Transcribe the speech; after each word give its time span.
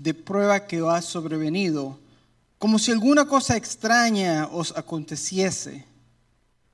de 0.00 0.14
prueba 0.14 0.66
que 0.66 0.80
os 0.80 0.88
ha 0.88 1.02
sobrevenido, 1.02 1.98
como 2.58 2.78
si 2.78 2.90
alguna 2.90 3.26
cosa 3.26 3.56
extraña 3.56 4.48
os 4.50 4.72
aconteciese, 4.74 5.84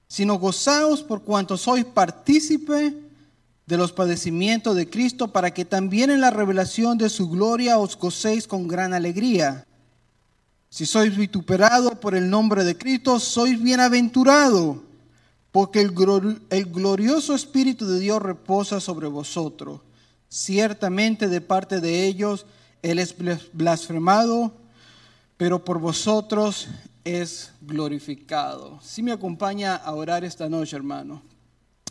sino 0.07 0.39
gozaos 0.39 1.03
por 1.03 1.23
cuanto 1.23 1.57
sois 1.57 1.85
partícipe 1.85 2.95
de 3.67 3.77
los 3.77 3.91
padecimientos 3.91 4.77
de 4.77 4.89
Cristo, 4.89 5.33
para 5.33 5.53
que 5.53 5.65
también 5.65 6.11
en 6.11 6.21
la 6.21 6.31
revelación 6.31 6.99
de 6.99 7.09
su 7.09 7.29
gloria 7.29 7.79
os 7.79 7.99
gocéis 7.99 8.47
con 8.47 8.69
gran 8.69 8.95
alegría. 8.95 9.67
Si 10.71 10.87
sois 10.87 11.17
vituperado 11.17 11.99
por 11.99 12.15
el 12.15 12.31
nombre 12.31 12.63
de 12.63 12.79
Cristo, 12.79 13.19
sois 13.19 13.61
bienaventurado, 13.61 14.85
porque 15.51 15.81
el 15.81 15.91
glorioso 15.91 17.35
Espíritu 17.35 17.89
de 17.89 17.99
Dios 17.99 18.23
reposa 18.23 18.79
sobre 18.79 19.09
vosotros. 19.09 19.81
Ciertamente 20.29 21.29
de 21.29 21.41
parte 21.41 21.81
de 21.81 22.07
ellos, 22.07 22.47
él 22.83 22.99
es 22.99 23.15
blasfemado, 23.53 24.53
pero 25.37 25.65
por 25.65 25.79
vosotros 25.79 26.69
es 27.05 27.53
glorificado. 27.61 28.81
Si 28.83 29.03
me 29.03 29.13
acompaña 29.13 29.77
a 29.77 29.95
orar 29.95 30.25
esta 30.25 30.49
noche, 30.49 30.77
hermano. 30.77 31.23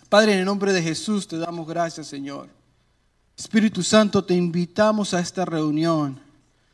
Padre, 0.09 0.34
en 0.34 0.40
el 0.40 0.46
nombre 0.46 0.74
de 0.74 0.82
Jesús 0.82 1.28
te 1.28 1.38
damos 1.38 1.68
gracias, 1.68 2.08
Señor. 2.08 2.50
Espíritu 3.38 3.84
Santo, 3.84 4.24
te 4.24 4.34
invitamos 4.34 5.14
a 5.14 5.20
esta 5.20 5.46
reunión. 5.46 6.20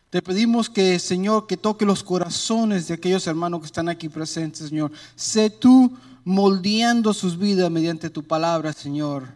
Te 0.09 0.21
pedimos 0.21 0.69
que, 0.69 0.99
Señor, 0.99 1.47
que 1.47 1.57
toque 1.57 1.85
los 1.85 2.03
corazones 2.03 2.87
de 2.87 2.95
aquellos 2.95 3.25
hermanos 3.27 3.61
que 3.61 3.67
están 3.67 3.89
aquí 3.89 4.09
presentes, 4.09 4.69
Señor. 4.69 4.91
Sé 5.15 5.49
tú 5.49 5.97
moldeando 6.23 7.13
sus 7.13 7.37
vidas 7.37 7.71
mediante 7.71 8.09
tu 8.09 8.23
palabra, 8.23 8.73
Señor. 8.73 9.27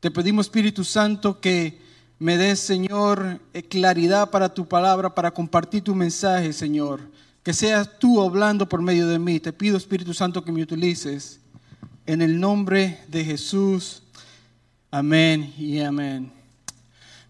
Te 0.00 0.10
pedimos, 0.10 0.46
Espíritu 0.46 0.84
Santo, 0.84 1.40
que 1.40 1.83
me 2.18 2.36
des, 2.36 2.60
Señor, 2.60 3.40
eh, 3.52 3.62
claridad 3.62 4.30
para 4.30 4.54
tu 4.54 4.66
palabra, 4.66 5.14
para 5.14 5.32
compartir 5.32 5.82
tu 5.82 5.94
mensaje, 5.94 6.52
Señor. 6.52 7.00
Que 7.42 7.52
seas 7.52 7.98
tú 7.98 8.22
hablando 8.22 8.68
por 8.68 8.80
medio 8.80 9.08
de 9.08 9.18
mí. 9.18 9.40
Te 9.40 9.52
pido, 9.52 9.76
Espíritu 9.76 10.14
Santo, 10.14 10.44
que 10.44 10.52
me 10.52 10.62
utilices. 10.62 11.40
En 12.06 12.22
el 12.22 12.38
nombre 12.38 13.00
de 13.08 13.24
Jesús. 13.24 14.02
Amén 14.90 15.52
y 15.58 15.80
amén. 15.80 16.32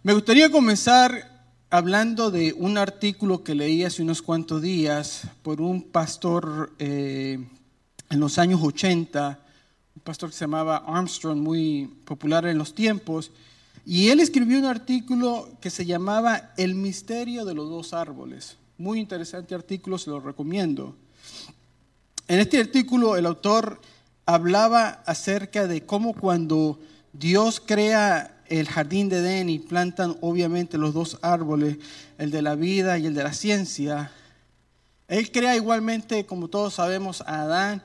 Me 0.02 0.12
gustaría 0.12 0.50
comenzar 0.50 1.34
hablando 1.70 2.30
de 2.30 2.52
un 2.52 2.76
artículo 2.76 3.42
que 3.42 3.54
leí 3.54 3.84
hace 3.84 4.02
unos 4.02 4.20
cuantos 4.20 4.60
días 4.60 5.22
por 5.42 5.60
un 5.60 5.82
pastor 5.82 6.72
eh, 6.78 7.38
en 8.10 8.20
los 8.20 8.38
años 8.38 8.60
80, 8.62 9.40
un 9.96 10.02
pastor 10.02 10.28
que 10.28 10.36
se 10.36 10.44
llamaba 10.44 10.84
Armstrong, 10.86 11.38
muy 11.38 11.90
popular 12.04 12.46
en 12.46 12.58
los 12.58 12.74
tiempos. 12.74 13.32
Y 13.86 14.08
él 14.08 14.20
escribió 14.20 14.58
un 14.58 14.64
artículo 14.64 15.48
que 15.60 15.70
se 15.70 15.84
llamaba 15.84 16.52
El 16.56 16.74
misterio 16.74 17.44
de 17.44 17.54
los 17.54 17.68
dos 17.68 17.92
árboles. 17.92 18.56
Muy 18.78 18.98
interesante 18.98 19.54
artículo, 19.54 19.98
se 19.98 20.10
lo 20.10 20.20
recomiendo. 20.20 20.96
En 22.26 22.40
este 22.40 22.58
artículo 22.58 23.16
el 23.16 23.26
autor 23.26 23.80
hablaba 24.24 25.02
acerca 25.06 25.66
de 25.66 25.84
cómo 25.84 26.14
cuando 26.14 26.80
Dios 27.12 27.62
crea 27.64 28.42
el 28.46 28.68
jardín 28.68 29.08
de 29.08 29.18
Edén 29.18 29.50
y 29.50 29.58
plantan 29.58 30.16
obviamente 30.22 30.78
los 30.78 30.94
dos 30.94 31.18
árboles, 31.22 31.76
el 32.18 32.30
de 32.30 32.42
la 32.42 32.54
vida 32.54 32.98
y 32.98 33.06
el 33.06 33.14
de 33.14 33.22
la 33.22 33.32
ciencia, 33.32 34.10
Él 35.08 35.30
crea 35.30 35.56
igualmente, 35.56 36.24
como 36.24 36.48
todos 36.48 36.74
sabemos, 36.74 37.20
a 37.22 37.42
Adán 37.42 37.82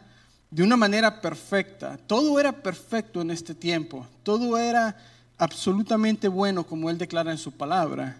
de 0.52 0.64
una 0.64 0.78
manera 0.78 1.22
perfecta. 1.22 1.98
Todo 2.08 2.40
era 2.40 2.52
perfecto 2.52 3.22
en 3.22 3.32
este 3.32 3.54
tiempo, 3.54 4.08
todo 4.24 4.58
era 4.58 4.98
absolutamente 5.40 6.28
bueno 6.28 6.66
como 6.66 6.90
él 6.90 6.98
declara 6.98 7.32
en 7.32 7.38
su 7.38 7.52
palabra. 7.52 8.18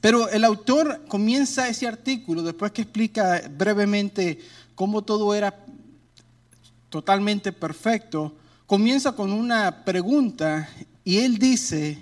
Pero 0.00 0.28
el 0.28 0.44
autor 0.44 1.02
comienza 1.06 1.68
ese 1.68 1.86
artículo 1.86 2.42
después 2.42 2.72
que 2.72 2.82
explica 2.82 3.40
brevemente 3.56 4.40
cómo 4.74 5.02
todo 5.02 5.32
era 5.32 5.56
totalmente 6.90 7.52
perfecto, 7.52 8.34
comienza 8.66 9.12
con 9.12 9.32
una 9.32 9.84
pregunta 9.84 10.68
y 11.04 11.18
él 11.18 11.38
dice, 11.38 11.98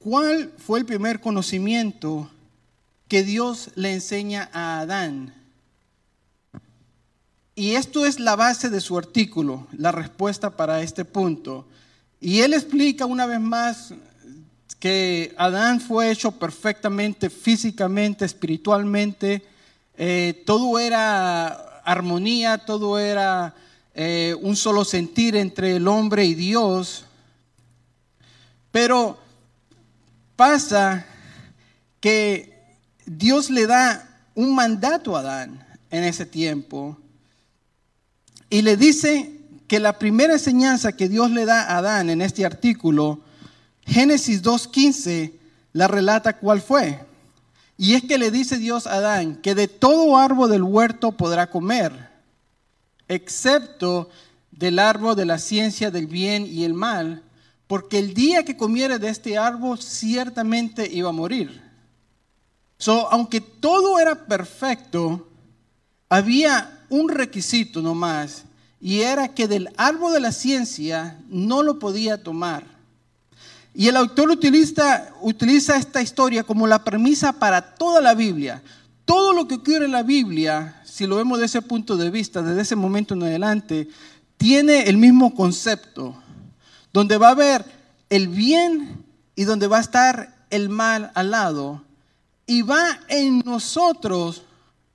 ¿cuál 0.00 0.52
fue 0.58 0.80
el 0.80 0.84
primer 0.86 1.20
conocimiento 1.20 2.28
que 3.08 3.22
Dios 3.22 3.70
le 3.76 3.92
enseña 3.94 4.50
a 4.52 4.80
Adán? 4.80 5.32
Y 7.54 7.72
esto 7.76 8.04
es 8.04 8.18
la 8.18 8.36
base 8.36 8.68
de 8.68 8.80
su 8.80 8.98
artículo, 8.98 9.66
la 9.76 9.92
respuesta 9.92 10.56
para 10.56 10.82
este 10.82 11.04
punto. 11.04 11.66
Y 12.20 12.40
él 12.40 12.52
explica 12.52 13.06
una 13.06 13.24
vez 13.24 13.40
más 13.40 13.94
que 14.78 15.34
Adán 15.38 15.80
fue 15.80 16.10
hecho 16.10 16.32
perfectamente, 16.32 17.30
físicamente, 17.30 18.24
espiritualmente. 18.24 19.42
Eh, 19.96 20.42
todo 20.44 20.78
era 20.78 21.80
armonía, 21.84 22.58
todo 22.58 22.98
era 22.98 23.54
eh, 23.94 24.36
un 24.40 24.54
solo 24.54 24.84
sentir 24.84 25.34
entre 25.34 25.76
el 25.76 25.88
hombre 25.88 26.24
y 26.26 26.34
Dios. 26.34 27.04
Pero 28.70 29.18
pasa 30.36 31.06
que 32.00 32.54
Dios 33.06 33.50
le 33.50 33.66
da 33.66 34.08
un 34.34 34.54
mandato 34.54 35.16
a 35.16 35.20
Adán 35.20 35.66
en 35.90 36.04
ese 36.04 36.24
tiempo 36.24 36.98
y 38.48 38.62
le 38.62 38.76
dice 38.76 39.39
que 39.70 39.78
la 39.78 40.00
primera 40.00 40.32
enseñanza 40.32 40.96
que 40.96 41.08
Dios 41.08 41.30
le 41.30 41.44
da 41.44 41.62
a 41.62 41.78
Adán 41.78 42.10
en 42.10 42.22
este 42.22 42.44
artículo, 42.44 43.20
Génesis 43.86 44.42
2.15, 44.42 45.32
la 45.74 45.86
relata 45.86 46.38
cuál 46.38 46.60
fue. 46.60 46.98
Y 47.78 47.94
es 47.94 48.02
que 48.02 48.18
le 48.18 48.32
dice 48.32 48.58
Dios 48.58 48.88
a 48.88 48.94
Adán 48.94 49.36
que 49.36 49.54
de 49.54 49.68
todo 49.68 50.18
árbol 50.18 50.50
del 50.50 50.64
huerto 50.64 51.12
podrá 51.12 51.50
comer, 51.50 51.92
excepto 53.06 54.10
del 54.50 54.80
árbol 54.80 55.14
de 55.14 55.26
la 55.26 55.38
ciencia 55.38 55.92
del 55.92 56.08
bien 56.08 56.46
y 56.46 56.64
el 56.64 56.74
mal, 56.74 57.22
porque 57.68 58.00
el 58.00 58.12
día 58.12 58.44
que 58.44 58.56
comiere 58.56 58.98
de 58.98 59.08
este 59.08 59.38
árbol 59.38 59.80
ciertamente 59.80 60.90
iba 60.92 61.10
a 61.10 61.12
morir. 61.12 61.62
So, 62.76 63.08
aunque 63.12 63.40
todo 63.40 64.00
era 64.00 64.26
perfecto, 64.26 65.28
había 66.08 66.86
un 66.88 67.08
requisito 67.08 67.80
nomás, 67.80 68.46
y 68.80 69.00
era 69.02 69.28
que 69.28 69.46
del 69.46 69.68
árbol 69.76 70.14
de 70.14 70.20
la 70.20 70.32
ciencia 70.32 71.18
no 71.28 71.62
lo 71.62 71.78
podía 71.78 72.22
tomar. 72.22 72.64
Y 73.74 73.88
el 73.88 73.96
autor 73.96 74.30
utiliza, 74.30 75.12
utiliza 75.20 75.76
esta 75.76 76.00
historia 76.02 76.42
como 76.42 76.66
la 76.66 76.82
premisa 76.82 77.32
para 77.32 77.60
toda 77.74 78.00
la 78.00 78.14
Biblia. 78.14 78.62
Todo 79.04 79.32
lo 79.32 79.46
que 79.46 79.56
ocurre 79.56 79.84
en 79.84 79.92
la 79.92 80.02
Biblia, 80.02 80.80
si 80.84 81.06
lo 81.06 81.16
vemos 81.16 81.38
desde 81.38 81.58
ese 81.58 81.68
punto 81.68 81.96
de 81.96 82.10
vista, 82.10 82.42
desde 82.42 82.62
ese 82.62 82.76
momento 82.76 83.14
en 83.14 83.22
adelante, 83.22 83.88
tiene 84.36 84.84
el 84.84 84.96
mismo 84.96 85.34
concepto, 85.34 86.16
donde 86.92 87.18
va 87.18 87.28
a 87.28 87.32
haber 87.32 87.64
el 88.08 88.28
bien 88.28 89.04
y 89.36 89.44
donde 89.44 89.66
va 89.66 89.78
a 89.78 89.82
estar 89.82 90.46
el 90.48 90.68
mal 90.68 91.10
al 91.14 91.30
lado. 91.30 91.82
Y 92.46 92.62
va 92.62 92.98
en 93.08 93.40
nosotros, 93.40 94.42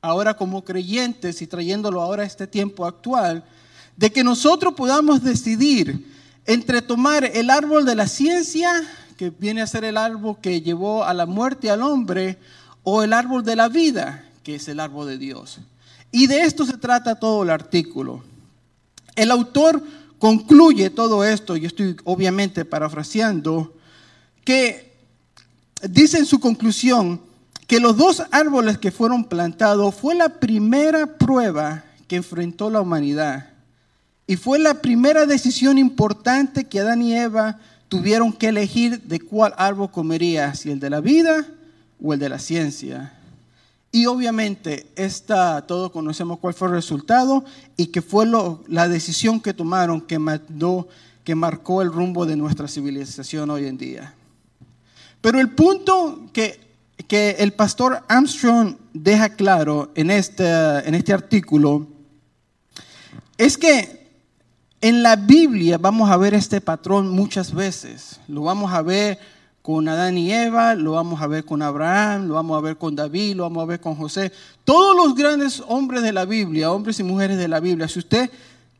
ahora 0.01 0.33
como 0.33 0.63
creyentes 0.63 1.41
y 1.41 1.47
trayéndolo 1.47 2.01
ahora 2.01 2.23
a 2.23 2.25
este 2.25 2.47
tiempo 2.47 2.85
actual, 2.85 3.45
de 3.97 4.11
que 4.11 4.23
nosotros 4.23 4.73
podamos 4.73 5.23
decidir 5.23 6.13
entre 6.45 6.81
tomar 6.81 7.23
el 7.25 7.49
árbol 7.49 7.85
de 7.85 7.95
la 7.95 8.07
ciencia, 8.07 8.83
que 9.17 9.29
viene 9.29 9.61
a 9.61 9.67
ser 9.67 9.83
el 9.83 9.97
árbol 9.97 10.37
que 10.41 10.61
llevó 10.61 11.03
a 11.03 11.13
la 11.13 11.25
muerte 11.25 11.69
al 11.69 11.81
hombre, 11.81 12.37
o 12.83 13.01
el 13.01 13.13
árbol 13.13 13.43
de 13.43 13.55
la 13.55 13.67
vida, 13.67 14.23
que 14.43 14.55
es 14.55 14.67
el 14.67 14.79
árbol 14.79 15.07
de 15.07 15.17
Dios. 15.17 15.59
Y 16.11 16.27
de 16.27 16.41
esto 16.41 16.65
se 16.65 16.77
trata 16.77 17.15
todo 17.15 17.43
el 17.43 17.49
artículo. 17.49 18.23
El 19.15 19.31
autor 19.31 19.81
concluye 20.19 20.89
todo 20.89 21.23
esto, 21.23 21.57
y 21.57 21.65
estoy 21.65 21.95
obviamente 22.03 22.63
parafraseando, 22.63 23.73
que 24.43 24.93
dice 25.89 26.19
en 26.19 26.25
su 26.25 26.39
conclusión 26.39 27.21
que 27.65 27.79
los 27.79 27.97
dos 27.97 28.21
árboles 28.29 28.77
que 28.77 28.91
fueron 28.91 29.23
plantados 29.25 29.95
fue 29.95 30.13
la 30.13 30.29
primera 30.29 31.17
prueba 31.17 31.83
que 32.07 32.17
enfrentó 32.17 32.69
la 32.69 32.81
humanidad 32.81 33.54
y 34.27 34.37
fue 34.37 34.57
la 34.59 34.81
primera 34.81 35.25
decisión 35.25 35.77
importante 35.77 36.65
que 36.65 36.79
Adán 36.79 37.01
y 37.01 37.15
Eva 37.15 37.59
tuvieron 37.89 38.33
que 38.33 38.47
elegir 38.47 39.01
de 39.03 39.19
cuál 39.19 39.53
árbol 39.57 39.91
comería, 39.91 40.53
si 40.55 40.71
el 40.71 40.79
de 40.79 40.89
la 40.89 40.99
vida 40.99 41.45
o 42.01 42.13
el 42.13 42.19
de 42.19 42.29
la 42.29 42.39
ciencia. 42.39 43.13
Y 43.91 44.07
obviamente 44.07 44.87
esta, 44.95 45.61
todos 45.67 45.91
conocemos 45.91 46.39
cuál 46.39 46.53
fue 46.53 46.67
el 46.67 46.73
resultado 46.73 47.45
y 47.77 47.87
que 47.87 48.01
fue 48.01 48.25
la 48.67 48.89
decisión 48.89 49.39
que 49.39 49.53
tomaron 49.53 50.01
que, 50.01 50.19
que 51.23 51.35
marcó 51.35 51.81
el 51.81 51.91
rumbo 51.91 52.25
de 52.25 52.35
nuestra 52.35 52.67
civilización 52.67 53.49
hoy 53.51 53.67
en 53.67 53.77
día. 53.77 54.13
Pero 55.21 55.39
el 55.39 55.51
punto 55.51 56.29
que, 56.33 56.59
que 57.07 57.37
el 57.39 57.53
pastor 57.53 58.03
Armstrong 58.07 58.75
deja 58.93 59.29
claro 59.29 59.91
en 59.95 60.11
este, 60.11 60.43
en 60.43 60.95
este 60.95 61.13
artículo 61.13 61.87
es 63.37 63.57
que 63.57 64.04
en 64.81 65.03
la 65.03 65.15
Biblia 65.15 65.77
vamos 65.77 66.09
a 66.09 66.17
ver 66.17 66.33
este 66.33 66.61
patrón 66.61 67.09
muchas 67.09 67.53
veces. 67.53 68.19
Lo 68.27 68.43
vamos 68.43 68.71
a 68.71 68.81
ver 68.81 69.19
con 69.61 69.87
Adán 69.87 70.17
y 70.17 70.31
Eva, 70.31 70.75
lo 70.75 70.91
vamos 70.91 71.21
a 71.21 71.27
ver 71.27 71.43
con 71.43 71.63
Abraham, 71.63 72.27
lo 72.27 72.35
vamos 72.35 72.55
a 72.57 72.61
ver 72.61 72.77
con 72.77 72.95
David, 72.95 73.35
lo 73.35 73.43
vamos 73.43 73.63
a 73.63 73.65
ver 73.65 73.79
con 73.79 73.95
José. 73.95 74.31
Todos 74.63 74.95
los 74.95 75.15
grandes 75.15 75.63
hombres 75.67 76.03
de 76.03 76.13
la 76.13 76.25
Biblia, 76.25 76.71
hombres 76.71 76.99
y 76.99 77.03
mujeres 77.03 77.37
de 77.37 77.47
la 77.47 77.59
Biblia, 77.59 77.87
si 77.87 77.97
usted 77.97 78.29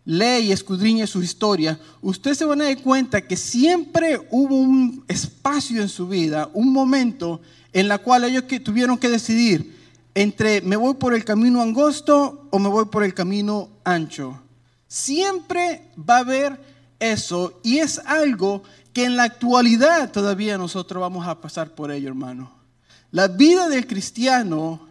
lee 0.05 0.43
y 0.43 0.51
escudriña 0.51 1.07
su 1.07 1.23
historia, 1.23 1.79
usted 2.01 2.35
se 2.35 2.45
va 2.45 2.53
a 2.53 2.57
dar 2.57 2.77
cuenta 2.83 3.21
que 3.21 3.35
siempre 3.35 4.19
hubo 4.29 4.55
un 4.55 5.03
espacio 5.07 5.81
en 5.81 5.89
su 5.89 6.07
vida, 6.07 6.51
un 6.53 6.71
momento 6.71 7.41
en 7.73 7.87
la 7.87 7.97
cual 7.97 8.23
ellos 8.25 8.43
tuvieron 8.63 8.97
que 8.99 9.09
decidir 9.09 9.75
entre 10.13 10.61
me 10.61 10.77
voy 10.77 10.93
por 10.93 11.13
el 11.13 11.25
camino 11.25 11.61
angosto 11.61 12.47
o 12.51 12.59
me 12.59 12.69
voy 12.69 12.85
por 12.85 13.03
el 13.03 13.13
camino 13.13 13.69
ancho. 13.83 14.44
Siempre 14.87 15.81
va 15.97 16.17
a 16.17 16.19
haber 16.19 16.59
eso 16.99 17.59
y 17.63 17.79
es 17.79 17.99
algo 17.99 18.63
que 18.93 19.05
en 19.05 19.17
la 19.17 19.23
actualidad 19.23 20.11
todavía 20.11 20.57
nosotros 20.57 21.01
vamos 21.01 21.27
a 21.27 21.41
pasar 21.41 21.71
por 21.71 21.91
ello, 21.91 22.07
hermano. 22.07 22.51
La 23.11 23.27
vida 23.27 23.69
del 23.69 23.87
cristiano 23.87 24.87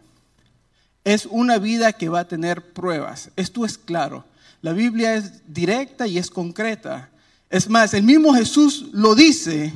es 1.05 1.27
una 1.27 1.59
vida 1.59 1.93
que 1.93 2.09
va 2.09 2.21
a 2.21 2.29
tener 2.29 2.73
pruebas. 2.73 3.31
Esto 3.37 3.65
es 3.65 3.79
claro. 3.79 4.25
La 4.63 4.73
Biblia 4.73 5.15
es 5.15 5.43
directa 5.47 6.07
y 6.07 6.19
es 6.19 6.31
concreta. 6.31 7.11
Es 7.51 7.69
más, 7.69 7.95
el 7.95 8.03
mismo 8.03 8.35
Jesús 8.35 8.87
lo 8.93 9.15
dice 9.15 9.73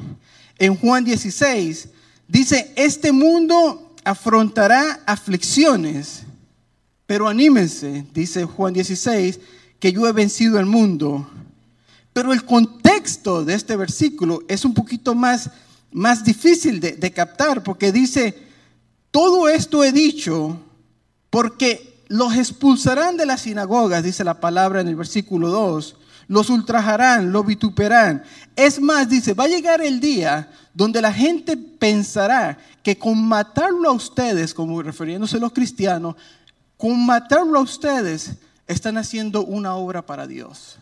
en 0.58 0.76
Juan 0.76 1.04
16. 1.04 1.88
Dice, 2.26 2.72
este 2.76 3.12
mundo 3.12 3.94
afrontará 4.04 5.00
aflicciones, 5.06 6.22
pero 7.06 7.28
anímense, 7.28 8.06
dice 8.12 8.44
Juan 8.44 8.72
16, 8.72 9.38
que 9.78 9.92
yo 9.92 10.06
he 10.08 10.12
vencido 10.12 10.58
el 10.58 10.66
mundo. 10.66 11.28
Pero 12.12 12.32
el 12.32 12.44
contexto 12.44 13.44
de 13.44 13.54
este 13.54 13.76
versículo 13.76 14.42
es 14.48 14.64
un 14.64 14.74
poquito 14.74 15.14
más, 15.14 15.50
más 15.92 16.24
difícil 16.24 16.80
de, 16.80 16.92
de 16.92 17.12
captar 17.12 17.62
porque 17.62 17.92
dice, 17.92 18.36
todo 19.10 19.48
esto 19.48 19.84
he 19.84 19.92
dicho 19.92 20.60
porque 21.30 22.02
los 22.08 22.34
expulsarán 22.34 23.16
de 23.16 23.26
las 23.26 23.42
sinagogas, 23.42 24.02
dice 24.02 24.24
la 24.24 24.40
palabra 24.40 24.80
en 24.80 24.88
el 24.88 24.96
versículo 24.96 25.50
2, 25.50 25.96
los 26.28 26.50
ultrajarán, 26.50 27.32
los 27.32 27.46
vituperán. 27.46 28.22
Es 28.56 28.80
más, 28.80 29.08
dice, 29.08 29.34
va 29.34 29.44
a 29.44 29.48
llegar 29.48 29.80
el 29.80 30.00
día 30.00 30.50
donde 30.74 31.00
la 31.02 31.12
gente 31.12 31.56
pensará 31.56 32.58
que 32.82 32.98
con 32.98 33.22
matarlo 33.26 33.88
a 33.88 33.92
ustedes, 33.92 34.54
como 34.54 34.82
refiriéndose 34.82 35.36
a 35.36 35.40
los 35.40 35.52
cristianos, 35.52 36.16
con 36.76 37.04
matarlo 37.04 37.58
a 37.58 37.62
ustedes 37.62 38.36
están 38.68 38.98
haciendo 38.98 39.44
una 39.44 39.74
obra 39.74 40.06
para 40.06 40.26
Dios. 40.26 40.76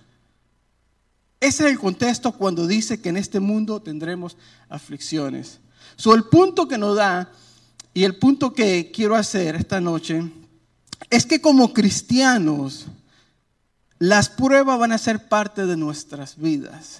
Ese 1.41 1.65
es 1.65 1.71
el 1.71 1.79
contexto 1.79 2.33
cuando 2.33 2.67
dice 2.67 3.00
que 3.00 3.09
en 3.09 3.17
este 3.17 3.41
mundo 3.41 3.81
tendremos 3.81 4.37
aflicciones. 4.69 5.61
So, 5.97 6.15
el 6.15 6.25
punto 6.25 6.67
que 6.67 6.77
nos 6.77 6.97
da 6.97 7.31
y 7.94 8.05
el 8.05 8.17
punto 8.17 8.53
que 8.53 8.91
quiero 8.93 9.15
hacer 9.15 9.55
esta 9.55 9.81
noche 9.81 10.31
es 11.09 11.25
que 11.25 11.41
como 11.41 11.73
cristianos 11.73 12.87
las 13.99 14.29
pruebas 14.29 14.79
van 14.79 14.93
a 14.93 14.99
ser 14.99 15.29
parte 15.29 15.67
de 15.67 15.77
nuestras 15.77 16.37
vidas. 16.37 16.99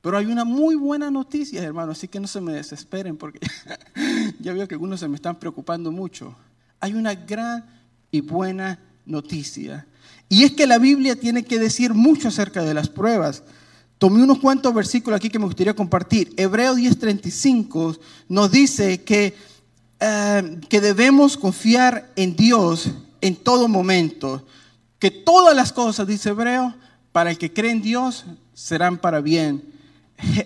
Pero 0.00 0.16
hay 0.16 0.26
una 0.26 0.44
muy 0.44 0.76
buena 0.76 1.10
noticia, 1.10 1.62
hermano, 1.62 1.92
así 1.92 2.06
que 2.06 2.20
no 2.20 2.28
se 2.28 2.40
me 2.40 2.52
desesperen 2.52 3.16
porque 3.16 3.40
ya 4.38 4.52
veo 4.52 4.68
que 4.68 4.74
algunos 4.76 5.00
se 5.00 5.08
me 5.08 5.16
están 5.16 5.36
preocupando 5.36 5.90
mucho. 5.90 6.36
Hay 6.80 6.94
una 6.94 7.14
gran 7.14 7.66
y 8.10 8.20
buena 8.20 8.78
noticia. 9.04 9.86
Y 10.28 10.44
es 10.44 10.52
que 10.52 10.66
la 10.66 10.78
Biblia 10.78 11.16
tiene 11.16 11.44
que 11.44 11.58
decir 11.58 11.94
mucho 11.94 12.28
acerca 12.28 12.62
de 12.62 12.74
las 12.74 12.88
pruebas. 12.88 13.42
Tomé 13.98 14.22
unos 14.22 14.38
cuantos 14.38 14.72
versículos 14.74 15.16
aquí 15.16 15.30
que 15.30 15.38
me 15.38 15.46
gustaría 15.46 15.74
compartir. 15.74 16.32
Hebreo 16.36 16.74
10:35 16.74 17.98
nos 18.28 18.50
dice 18.50 19.02
que, 19.02 19.34
eh, 20.00 20.60
que 20.68 20.80
debemos 20.80 21.36
confiar 21.36 22.10
en 22.14 22.36
Dios 22.36 22.90
en 23.20 23.36
todo 23.36 23.66
momento. 23.66 24.46
Que 24.98 25.10
todas 25.10 25.56
las 25.56 25.72
cosas, 25.72 26.06
dice 26.06 26.30
Hebreo, 26.30 26.74
para 27.10 27.30
el 27.30 27.38
que 27.38 27.52
cree 27.52 27.72
en 27.72 27.82
Dios 27.82 28.24
serán 28.54 28.98
para 28.98 29.20
bien. 29.20 29.62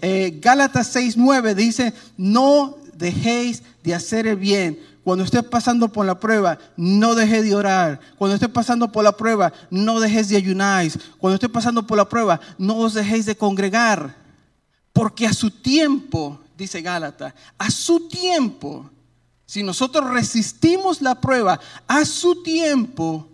Eh, 0.03 0.39
Gálatas 0.41 0.95
6:9 0.95 1.55
dice, 1.55 1.93
no 2.17 2.77
dejéis 2.95 3.63
de 3.83 3.95
hacer 3.95 4.27
el 4.27 4.37
bien 4.37 4.79
cuando 5.05 5.25
estés 5.25 5.43
pasando 5.43 5.89
por 5.89 6.07
la 6.07 6.21
prueba, 6.21 6.59
no 6.77 7.15
dejes 7.15 7.45
de 7.45 7.55
orar. 7.55 8.01
Cuando 8.17 8.35
estés 8.35 8.51
pasando 8.51 8.93
por 8.93 9.03
la 9.03 9.17
prueba, 9.17 9.53
no 9.71 9.99
dejes 9.99 10.29
de 10.29 10.37
ayunar. 10.37 10.87
Cuando 11.19 11.35
estés 11.35 11.51
pasando 11.51 11.87
por 11.87 11.97
la 11.97 12.09
prueba, 12.09 12.41
no 12.57 12.77
os 12.79 12.95
dejéis 12.95 13.27
de 13.27 13.37
congregar. 13.37 14.17
Porque 14.93 15.27
a 15.27 15.33
su 15.33 15.51
tiempo, 15.51 16.39
dice 16.57 16.83
Gálata, 16.83 17.35
a 17.59 17.71
su 17.71 18.07
tiempo, 18.09 18.89
si 19.45 19.65
nosotros 19.65 20.09
resistimos 20.11 21.03
la 21.03 21.21
prueba, 21.21 21.59
a 21.89 22.05
su 22.05 22.43
tiempo 22.43 23.29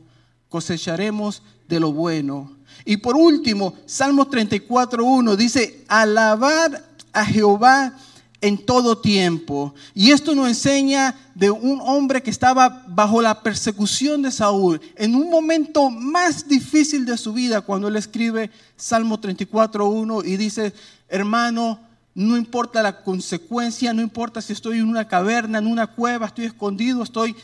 cosecharemos 0.48 1.42
de 1.68 1.80
lo 1.80 1.92
bueno. 1.92 2.56
Y 2.86 2.96
por 2.96 3.14
último, 3.14 3.74
Salmos 3.84 4.28
34.1 4.28 5.36
dice, 5.36 5.84
alabar 5.86 6.82
a 7.12 7.24
Jehová 7.26 7.92
en 8.40 8.58
todo 8.58 8.98
tiempo. 8.98 9.74
Y 9.94 10.10
esto 10.10 10.34
nos 10.34 10.48
enseña 10.48 11.14
de 11.34 11.50
un 11.50 11.80
hombre 11.80 12.22
que 12.22 12.30
estaba 12.30 12.84
bajo 12.88 13.20
la 13.20 13.42
persecución 13.42 14.22
de 14.22 14.30
Saúl, 14.30 14.80
en 14.96 15.14
un 15.14 15.30
momento 15.30 15.90
más 15.90 16.46
difícil 16.46 17.04
de 17.04 17.16
su 17.16 17.32
vida, 17.32 17.60
cuando 17.60 17.88
él 17.88 17.96
escribe 17.96 18.50
Salmo 18.76 19.20
34.1 19.20 20.26
y 20.26 20.36
dice, 20.36 20.72
hermano, 21.08 21.80
no 22.14 22.36
importa 22.36 22.82
la 22.82 23.02
consecuencia, 23.02 23.92
no 23.92 24.02
importa 24.02 24.42
si 24.42 24.52
estoy 24.52 24.78
en 24.78 24.88
una 24.88 25.06
caverna, 25.06 25.58
en 25.58 25.66
una 25.66 25.86
cueva, 25.86 26.26
estoy 26.26 26.46
escondido, 26.46 27.02
estoy 27.02 27.36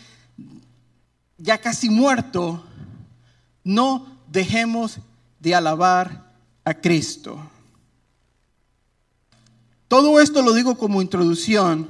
ya 1.38 1.58
casi 1.58 1.90
muerto, 1.90 2.64
no 3.62 4.06
dejemos 4.30 4.98
de 5.38 5.54
alabar 5.54 6.32
a 6.64 6.74
Cristo. 6.74 7.38
Todo 9.94 10.18
esto 10.18 10.42
lo 10.42 10.52
digo 10.54 10.76
como 10.76 11.00
introducción, 11.00 11.86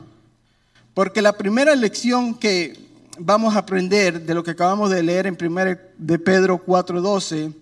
porque 0.93 1.23
la 1.23 1.33
primera 1.33 1.75
lección 1.75 2.35
que 2.35 2.79
vamos 3.19 3.57
a 3.57 3.61
aprender 3.61 4.27
de 4.27 4.35
lo 4.35 4.45
que 4.45 4.51
acabamos 4.51 4.91
de 4.91 5.03
leer 5.03 5.27
en 5.27 5.39
1 5.41 5.79
de 5.97 6.19
Pedro 6.19 6.63
4:12, 6.63 7.55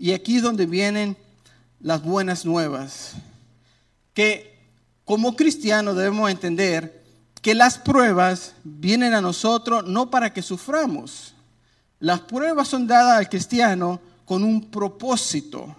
y 0.00 0.14
aquí 0.14 0.38
es 0.38 0.42
donde 0.42 0.66
vienen 0.66 1.16
las 1.78 2.02
buenas 2.02 2.44
nuevas, 2.44 3.12
que 4.14 4.58
como 5.04 5.36
cristianos 5.36 5.94
debemos 5.94 6.28
entender 6.28 7.04
que 7.40 7.54
las 7.54 7.78
pruebas 7.78 8.54
vienen 8.64 9.14
a 9.14 9.20
nosotros 9.20 9.86
no 9.86 10.10
para 10.10 10.32
que 10.32 10.42
suframos. 10.42 11.34
Las 12.00 12.18
pruebas 12.18 12.66
son 12.66 12.88
dadas 12.88 13.16
al 13.16 13.28
cristiano 13.28 14.00
con 14.24 14.42
un 14.42 14.72
propósito. 14.72 15.76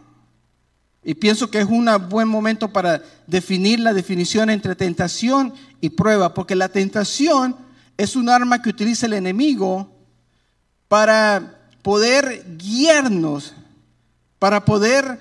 Y 1.04 1.16
pienso 1.16 1.50
que 1.50 1.60
es 1.60 1.66
un 1.66 1.90
buen 2.10 2.28
momento 2.28 2.72
para 2.72 3.02
definir 3.26 3.80
la 3.80 3.94
definición 3.94 4.50
entre 4.50 4.76
tentación 4.76 5.54
y 5.80 5.90
prueba, 5.90 6.34
porque 6.34 6.56
la 6.56 6.70
tentación 6.70 7.56
es 7.98 8.16
un 8.16 8.30
arma 8.30 8.62
que 8.62 8.70
utiliza 8.70 9.08
el 9.08 9.14
enemigo 9.14 9.92
para 10.88 11.60
poder 11.82 12.46
guiarnos, 12.58 13.54
para 14.38 14.64
poder 14.64 15.20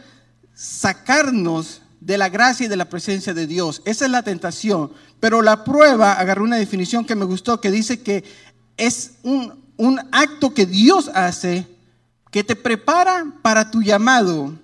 sacarnos 0.55 1.81
de 2.01 2.19
la 2.19 2.29
gracia 2.29 2.67
y 2.67 2.69
de 2.69 2.77
la 2.77 2.89
presencia 2.89 3.33
de 3.33 3.47
Dios. 3.47 3.81
Esa 3.85 4.05
es 4.05 4.11
la 4.11 4.23
tentación. 4.23 4.93
Pero 5.19 5.43
la 5.43 5.65
prueba, 5.65 6.13
agarré 6.13 6.43
una 6.43 6.57
definición 6.57 7.05
que 7.05 7.15
me 7.15 7.25
gustó, 7.25 7.61
que 7.61 7.71
dice 7.71 8.03
que 8.03 8.25
es 8.77 9.13
un, 9.23 9.63
un 9.77 10.01
acto 10.13 10.53
que 10.53 10.67
Dios 10.67 11.11
hace 11.15 11.67
que 12.31 12.45
te 12.45 12.57
prepara 12.57 13.27
para 13.43 13.71
tu 13.71 13.83
llamado 13.83 14.55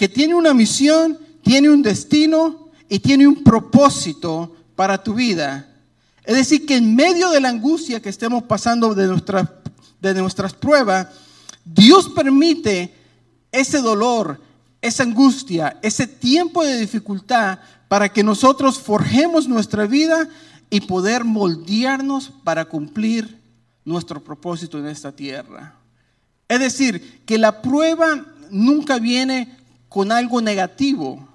que 0.00 0.08
tiene 0.08 0.34
una 0.34 0.54
misión, 0.54 1.18
tiene 1.42 1.68
un 1.68 1.82
destino 1.82 2.70
y 2.88 3.00
tiene 3.00 3.28
un 3.28 3.44
propósito 3.44 4.56
para 4.74 5.02
tu 5.02 5.12
vida. 5.12 5.68
Es 6.24 6.36
decir, 6.36 6.64
que 6.64 6.76
en 6.76 6.96
medio 6.96 7.28
de 7.28 7.38
la 7.38 7.50
angustia 7.50 8.00
que 8.00 8.08
estemos 8.08 8.44
pasando 8.44 8.94
de, 8.94 9.08
de 10.00 10.14
nuestras 10.14 10.54
pruebas, 10.54 11.08
Dios 11.66 12.08
permite 12.08 12.94
ese 13.52 13.82
dolor, 13.82 14.40
esa 14.80 15.02
angustia, 15.02 15.78
ese 15.82 16.06
tiempo 16.06 16.64
de 16.64 16.80
dificultad 16.80 17.58
para 17.86 18.10
que 18.10 18.24
nosotros 18.24 18.78
forjemos 18.78 19.48
nuestra 19.48 19.84
vida 19.84 20.30
y 20.70 20.80
poder 20.80 21.24
moldearnos 21.24 22.32
para 22.42 22.64
cumplir 22.64 23.38
nuestro 23.84 24.24
propósito 24.24 24.78
en 24.78 24.86
esta 24.86 25.12
tierra. 25.12 25.74
Es 26.48 26.58
decir, 26.58 27.20
que 27.26 27.36
la 27.36 27.60
prueba 27.60 28.24
nunca 28.50 28.98
viene 28.98 29.59
con 29.90 30.10
algo 30.10 30.40
negativo. 30.40 31.28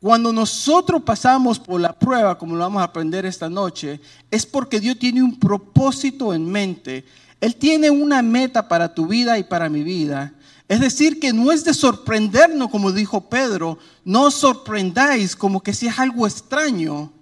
Cuando 0.00 0.32
nosotros 0.32 1.02
pasamos 1.02 1.60
por 1.60 1.80
la 1.80 1.96
prueba, 1.96 2.36
como 2.36 2.56
lo 2.56 2.60
vamos 2.60 2.80
a 2.80 2.86
aprender 2.86 3.24
esta 3.24 3.48
noche, 3.48 4.00
es 4.30 4.44
porque 4.44 4.80
Dios 4.80 4.98
tiene 4.98 5.22
un 5.22 5.38
propósito 5.38 6.34
en 6.34 6.50
mente. 6.50 7.04
Él 7.40 7.54
tiene 7.56 7.90
una 7.90 8.22
meta 8.22 8.66
para 8.68 8.92
tu 8.92 9.06
vida 9.06 9.38
y 9.38 9.44
para 9.44 9.68
mi 9.68 9.82
vida. 9.82 10.32
Es 10.66 10.80
decir, 10.80 11.20
que 11.20 11.32
no 11.32 11.52
es 11.52 11.62
de 11.62 11.74
sorprendernos, 11.74 12.70
como 12.70 12.90
dijo 12.90 13.28
Pedro, 13.28 13.78
no 14.04 14.22
os 14.22 14.34
sorprendáis 14.34 15.36
como 15.36 15.62
que 15.62 15.74
si 15.74 15.86
es 15.86 15.98
algo 15.98 16.26
extraño. 16.26 17.12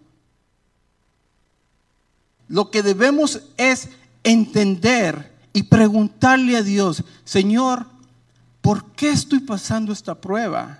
Lo 2.46 2.70
que 2.70 2.82
debemos 2.82 3.40
es 3.56 3.88
entender 4.22 5.32
y 5.52 5.64
preguntarle 5.64 6.56
a 6.56 6.62
Dios, 6.62 7.02
Señor, 7.24 7.86
¿por 8.62 8.92
qué 8.92 9.10
estoy 9.10 9.40
pasando 9.40 9.92
esta 9.92 10.14
prueba? 10.14 10.78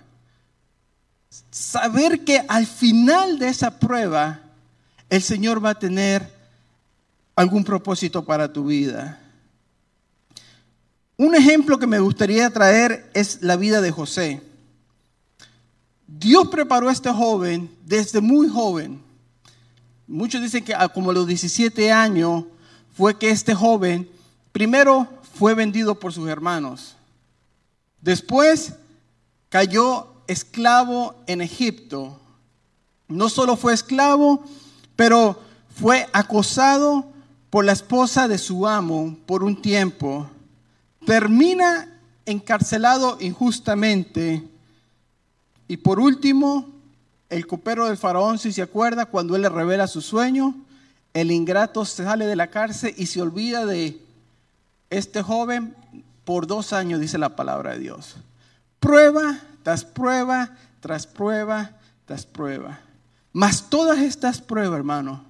Saber 1.51 2.23
que 2.23 2.43
al 2.47 2.65
final 2.65 3.37
de 3.37 3.49
esa 3.49 3.77
prueba 3.77 4.39
el 5.09 5.21
Señor 5.21 5.63
va 5.63 5.71
a 5.71 5.79
tener 5.79 6.33
algún 7.35 7.63
propósito 7.63 8.23
para 8.25 8.51
tu 8.51 8.65
vida. 8.65 9.19
Un 11.17 11.35
ejemplo 11.35 11.77
que 11.77 11.85
me 11.85 11.99
gustaría 11.99 12.49
traer 12.49 13.11
es 13.13 13.41
la 13.41 13.55
vida 13.55 13.81
de 13.81 13.91
José. 13.91 14.41
Dios 16.07 16.47
preparó 16.49 16.89
a 16.89 16.91
este 16.91 17.11
joven 17.11 17.69
desde 17.85 18.21
muy 18.21 18.47
joven. 18.47 19.01
Muchos 20.07 20.41
dicen 20.41 20.63
que 20.63 20.75
como 20.93 21.11
a 21.11 21.13
los 21.13 21.27
17 21.27 21.91
años 21.91 22.45
fue 22.95 23.17
que 23.17 23.29
este 23.29 23.53
joven 23.55 24.09
primero 24.51 25.07
fue 25.35 25.55
vendido 25.55 25.99
por 25.99 26.13
sus 26.13 26.29
hermanos. 26.29 26.95
Después 28.03 28.73
cayó 29.47 30.07
esclavo 30.27 31.15
en 31.25 31.39
Egipto. 31.41 32.19
No 33.07 33.29
solo 33.29 33.55
fue 33.55 33.73
esclavo, 33.73 34.43
pero 34.97 35.39
fue 35.73 36.07
acosado 36.11 37.05
por 37.49 37.63
la 37.63 37.71
esposa 37.71 38.27
de 38.27 38.37
su 38.37 38.67
amo 38.67 39.17
por 39.25 39.41
un 39.41 39.61
tiempo. 39.61 40.29
Termina 41.05 41.87
encarcelado 42.25 43.17
injustamente. 43.21 44.43
Y 45.69 45.77
por 45.77 46.01
último, 46.01 46.67
el 47.29 47.47
copero 47.47 47.87
del 47.87 47.95
faraón, 47.95 48.37
si 48.37 48.51
se 48.51 48.61
acuerda, 48.61 49.05
cuando 49.05 49.37
él 49.37 49.43
le 49.43 49.49
revela 49.49 49.87
su 49.87 50.01
sueño, 50.01 50.55
el 51.13 51.31
ingrato 51.31 51.85
sale 51.85 52.25
de 52.25 52.35
la 52.35 52.47
cárcel 52.47 52.93
y 52.97 53.05
se 53.05 53.21
olvida 53.21 53.65
de 53.65 54.01
este 54.89 55.21
joven 55.21 55.73
por 56.25 56.47
dos 56.47 56.73
años, 56.73 56.99
dice 56.99 57.17
la 57.17 57.35
palabra 57.35 57.73
de 57.73 57.79
Dios. 57.79 58.15
Prueba 58.79 59.39
tras 59.63 59.85
prueba, 59.85 60.55
tras 60.81 61.07
prueba, 61.07 61.71
tras 62.05 62.25
prueba. 62.25 62.81
Mas 63.31 63.69
todas 63.69 63.99
estas 63.99 64.41
pruebas, 64.41 64.77
hermano, 64.77 65.23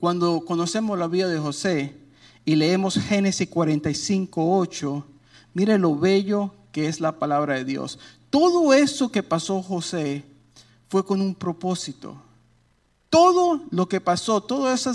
cuando 0.00 0.40
conocemos 0.44 0.98
la 0.98 1.06
vida 1.06 1.28
de 1.28 1.38
José 1.38 1.94
y 2.44 2.56
leemos 2.56 2.98
Génesis 2.98 3.48
45, 3.48 4.58
8, 4.58 5.06
mire 5.54 5.78
lo 5.78 5.96
bello 5.96 6.54
que 6.72 6.88
es 6.88 7.00
la 7.00 7.18
palabra 7.18 7.54
de 7.54 7.64
Dios. 7.64 7.98
Todo 8.30 8.72
eso 8.72 9.12
que 9.12 9.22
pasó 9.22 9.62
José 9.62 10.24
fue 10.88 11.04
con 11.04 11.20
un 11.20 11.34
propósito. 11.34 12.20
Todo 13.10 13.62
lo 13.70 13.88
que 13.88 14.00
pasó, 14.00 14.42
todo 14.42 14.72
ese 14.72 14.90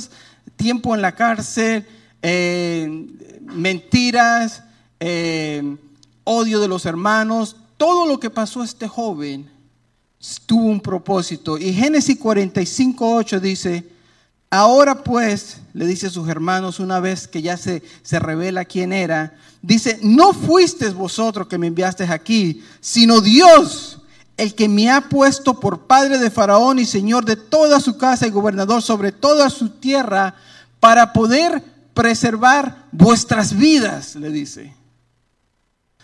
tiempo 0.56 0.94
en 0.94 1.02
la 1.02 1.16
cárcel, 1.16 1.88
eh, 2.22 3.08
mentiras, 3.42 4.64
eh, 5.06 5.76
odio 6.24 6.62
de 6.62 6.70
los 6.70 6.86
hermanos, 6.86 7.58
todo 7.76 8.06
lo 8.06 8.22
que 8.22 8.30
pasó 8.30 8.62
a 8.62 8.66
este 8.66 8.88
joven 8.88 9.50
tuvo 10.46 10.68
un 10.68 10.80
propósito. 10.80 11.58
Y 11.58 11.74
Génesis 11.74 12.18
45, 12.18 13.16
8 13.16 13.40
dice, 13.42 13.86
ahora 14.50 15.04
pues, 15.04 15.58
le 15.74 15.86
dice 15.88 16.08
a 16.08 16.10
sus 16.10 16.30
hermanos 16.30 16.80
una 16.80 17.02
vez 17.02 17.28
que 17.28 17.42
ya 17.42 17.58
se, 17.58 17.84
se 18.02 18.18
revela 18.18 18.64
quién 18.64 18.94
era, 18.94 19.36
dice, 19.62 20.00
no 20.02 20.32
fuisteis 20.32 20.94
vosotros 20.94 21.48
que 21.48 21.58
me 21.58 21.68
enviasteis 21.68 22.10
aquí, 22.10 22.64
sino 22.80 23.20
Dios 23.20 24.00
el 24.38 24.56
que 24.56 24.70
me 24.70 24.90
ha 24.90 25.02
puesto 25.10 25.60
por 25.60 25.82
padre 25.82 26.18
de 26.18 26.32
Faraón 26.32 26.80
y 26.80 26.86
señor 26.86 27.26
de 27.26 27.36
toda 27.36 27.82
su 27.82 27.98
casa 27.98 28.26
y 28.26 28.30
gobernador 28.32 28.82
sobre 28.82 29.12
toda 29.12 29.50
su 29.50 29.68
tierra, 29.68 30.34
para 30.80 31.12
poder 31.12 31.62
preservar 31.94 32.86
vuestras 32.94 33.54
vidas, 33.54 34.16
le 34.16 34.30
dice. 34.30 34.74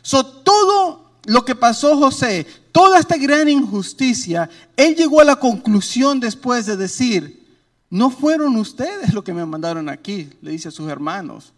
So, 0.10 0.25
todo 0.25 1.06
lo 1.25 1.46
que 1.46 1.54
pasó 1.54 1.96
José, 1.96 2.48
toda 2.72 2.98
esta 2.98 3.16
gran 3.16 3.48
injusticia, 3.48 4.50
él 4.75 4.96
llegó 4.96 5.22
a 5.22 5.24
la 5.24 5.36
conclusión 5.36 6.20
después 6.20 6.66
de 6.66 6.78
decir, 6.78 7.48
no 7.92 8.10
fueron 8.10 8.56
ustedes 8.56 9.13
los 9.13 9.24
que 9.24 9.36
me 9.36 9.46
mandaron 9.46 9.88
aquí, 9.88 10.32
le 10.42 10.50
dice 10.50 10.70
a 10.70 10.72
sus 10.72 10.89
hermanos, 10.89 11.54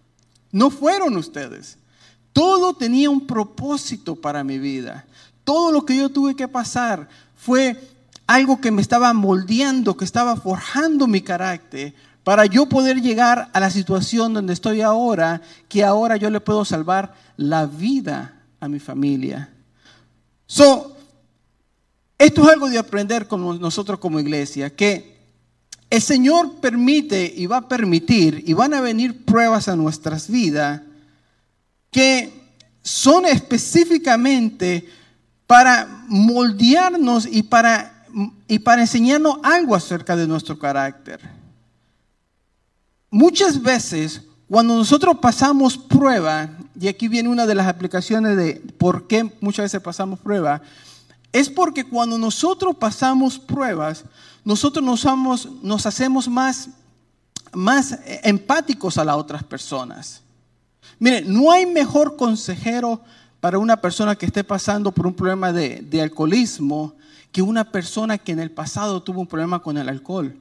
no 0.51 0.70
fueron 0.70 1.15
ustedes. 1.15 1.77
Todo 2.34 2.74
tenía 2.74 3.10
un 3.10 3.25
propósito 3.25 4.17
para 4.17 4.43
mi 4.43 4.60
vida. 4.60 5.05
Todo 5.46 5.72
lo 5.72 5.86
que 5.86 5.96
yo 5.96 6.10
tuve 6.10 6.36
que 6.36 6.50
pasar 6.50 7.08
fue 7.38 7.81
algo 8.27 8.60
que 8.60 8.72
me 8.72 8.81
estaba 8.81 9.13
moldeando, 9.13 9.96
que 9.96 10.03
estaba 10.03 10.36
forjando 10.36 11.08
mi 11.08 11.22
carácter 11.22 11.93
para 12.25 12.48
yo 12.48 12.67
poder 12.67 13.01
llegar 13.01 13.50
a 13.53 13.62
la 13.62 13.70
situación 13.70 14.34
donde 14.34 14.51
estoy 14.51 14.81
ahora, 14.81 15.41
que 15.70 15.86
ahora 15.86 16.17
yo 16.17 16.29
le 16.29 16.41
puedo 16.41 16.65
salvar 16.65 17.15
la 17.38 17.65
vida 17.65 18.39
a 18.62 18.70
mi 18.70 18.80
familia. 18.80 19.50
So, 20.46 20.96
esto 22.18 22.44
es 22.44 22.50
algo 22.50 22.70
de 22.70 22.77
aprender 22.77 23.27
con 23.27 23.60
nosotros 23.60 24.00
como 24.00 24.20
iglesia, 24.20 24.74
que 24.74 25.18
el 25.89 26.01
Señor 26.01 26.62
permite 26.62 27.34
y 27.36 27.48
va 27.48 27.58
a 27.58 27.68
permitir 27.68 28.44
y 28.48 28.53
van 28.53 28.74
a 28.74 28.80
venir 28.80 29.25
pruebas 29.25 29.68
a 29.68 29.75
nuestras 29.75 30.30
vidas 30.30 30.82
que 31.89 32.32
son 32.84 33.25
específicamente 33.25 34.88
para 35.48 36.06
moldearnos 36.08 37.25
y 37.25 37.44
para, 37.44 38.06
y 38.48 38.60
para 38.60 38.82
enseñarnos 38.82 39.39
algo 39.44 39.75
acerca 39.75 40.15
de 40.15 40.27
nuestro 40.27 40.58
carácter. 40.58 41.20
Muchas 43.10 43.62
veces 43.62 44.22
cuando 44.51 44.75
nosotros 44.75 45.15
pasamos 45.22 45.77
prueba, 45.77 46.50
y 46.77 46.89
aquí 46.89 47.08
viene 47.08 47.29
una 47.29 47.46
de 47.46 47.55
las 47.55 47.67
aplicaciones 47.67 48.36
de 48.36 48.55
por 48.77 49.08
qué 49.08 49.34
muchas 49.39 49.63
veces 49.63 49.79
pasamos 49.79 50.20
prueba, 50.20 50.62
es 51.31 51.50
porque 51.50 51.86
cuando 51.86 52.17
nosotros 52.17 52.75
pasamos 52.75 53.39
pruebas, 53.39 54.03
nosotros 54.43 54.84
nos, 54.84 55.86
hacemos 55.86 56.27
más, 56.27 56.67
más 57.53 57.98
empáticos 58.24 58.98
a 58.98 59.05
las 59.05 59.15
otras 59.15 59.41
personas. 59.41 60.22
Mire, 61.00 61.22
no 61.22 61.50
hay 61.50 61.65
mejor 61.65 62.17
consejero 62.17 63.00
para 63.39 63.58
una 63.58 63.77
persona 63.77 64.17
que 64.17 64.25
esté 64.25 64.43
pasando 64.43 64.91
por 64.91 65.08
un 65.08 65.13
problema 65.13 65.53
de, 65.53 65.77
de 65.79 66.01
alcoholismo 66.01 66.93
que 67.31 67.41
una 67.41 67.72
persona 67.72 68.17
que 68.17 68.34
en 68.34 68.41
el 68.41 68.51
pasado 68.51 69.01
tuvo 69.01 69.22
un 69.22 69.27
problema 69.27 69.62
con 69.62 69.77
el 69.77 69.88
alcohol. 69.88 70.38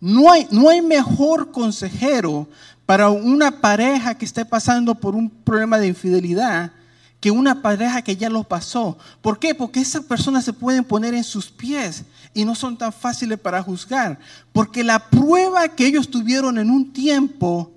No 0.00 0.30
hay, 0.30 0.46
no 0.50 0.68
hay 0.68 0.82
mejor 0.82 1.50
consejero 1.50 2.48
para 2.84 3.10
una 3.10 3.60
pareja 3.60 4.16
que 4.16 4.24
esté 4.24 4.44
pasando 4.44 4.94
por 4.94 5.14
un 5.14 5.28
problema 5.28 5.78
de 5.78 5.88
infidelidad 5.88 6.72
que 7.20 7.30
una 7.30 7.62
pareja 7.62 8.02
que 8.02 8.16
ya 8.16 8.28
lo 8.28 8.44
pasó. 8.44 8.96
¿Por 9.20 9.38
qué? 9.38 9.54
Porque 9.54 9.80
esas 9.80 10.04
personas 10.04 10.44
se 10.44 10.52
pueden 10.52 10.84
poner 10.84 11.14
en 11.14 11.24
sus 11.24 11.50
pies 11.50 12.04
y 12.34 12.44
no 12.44 12.54
son 12.54 12.76
tan 12.76 12.92
fáciles 12.92 13.38
para 13.38 13.62
juzgar. 13.62 14.18
Porque 14.52 14.84
la 14.84 14.98
prueba 15.10 15.68
que 15.68 15.86
ellos 15.86 16.10
tuvieron 16.10 16.58
en 16.58 16.70
un 16.70 16.92
tiempo, 16.92 17.72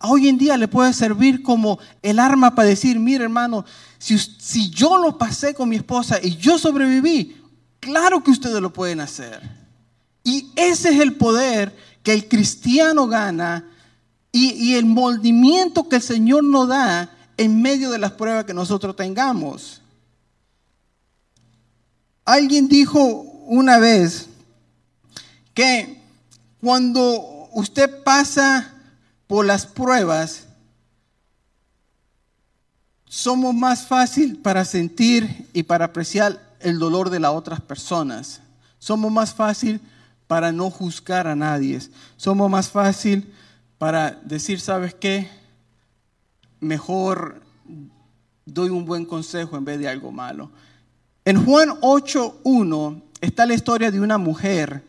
hoy 0.00 0.28
en 0.28 0.38
día 0.38 0.56
le 0.56 0.68
puede 0.68 0.92
servir 0.92 1.42
como 1.42 1.78
el 2.02 2.18
arma 2.18 2.54
para 2.54 2.68
decir, 2.68 2.98
mire 2.98 3.24
hermano, 3.24 3.64
si, 3.98 4.16
si 4.18 4.70
yo 4.70 4.96
lo 4.96 5.18
pasé 5.18 5.54
con 5.54 5.68
mi 5.68 5.76
esposa 5.76 6.18
y 6.22 6.36
yo 6.36 6.58
sobreviví, 6.58 7.36
claro 7.80 8.22
que 8.22 8.30
ustedes 8.30 8.60
lo 8.60 8.72
pueden 8.72 9.00
hacer. 9.00 9.63
Y 10.24 10.50
ese 10.56 10.88
es 10.88 11.00
el 11.00 11.14
poder 11.16 11.76
que 12.02 12.14
el 12.14 12.26
cristiano 12.26 13.06
gana 13.06 13.70
y, 14.32 14.74
el 14.74 14.84
moldimiento 14.84 15.88
que 15.88 15.96
el 15.96 16.02
Señor 16.02 16.42
nos 16.42 16.66
da 16.66 17.08
en 17.36 17.62
medio 17.62 17.90
de 17.90 17.98
las 17.98 18.12
pruebas 18.12 18.44
que 18.44 18.54
nosotros 18.54 18.96
tengamos. 18.96 19.80
Alguien 22.24 22.68
dijo 22.68 23.00
una 23.46 23.78
vez 23.78 24.26
que 25.52 26.02
cuando 26.60 27.48
usted 27.52 28.02
pasa 28.02 28.72
por 29.28 29.44
las 29.46 29.66
pruebas, 29.66 30.46
somos 33.06 33.54
más 33.54 33.86
fácil 33.86 34.38
para 34.38 34.64
sentir 34.64 35.48
y 35.52 35.62
para 35.62 35.84
apreciar 35.84 36.56
el 36.58 36.80
dolor 36.80 37.10
de 37.10 37.20
las 37.20 37.32
otras 37.32 37.60
personas. 37.60 38.40
Somos 38.80 39.12
más 39.12 39.32
fácil 39.32 39.80
para 40.26 40.52
no 40.52 40.70
juzgar 40.70 41.26
a 41.26 41.36
nadie. 41.36 41.80
Somos 42.16 42.50
más 42.50 42.68
fácil 42.70 43.32
para 43.78 44.12
decir, 44.24 44.60
¿sabes 44.60 44.94
qué? 44.94 45.28
Mejor 46.60 47.42
doy 48.46 48.70
un 48.70 48.84
buen 48.84 49.04
consejo 49.04 49.56
en 49.56 49.64
vez 49.64 49.78
de 49.78 49.88
algo 49.88 50.12
malo. 50.12 50.50
En 51.24 51.44
Juan 51.44 51.70
8.1 51.80 53.02
está 53.20 53.46
la 53.46 53.54
historia 53.54 53.90
de 53.90 54.00
una 54.00 54.18
mujer 54.18 54.82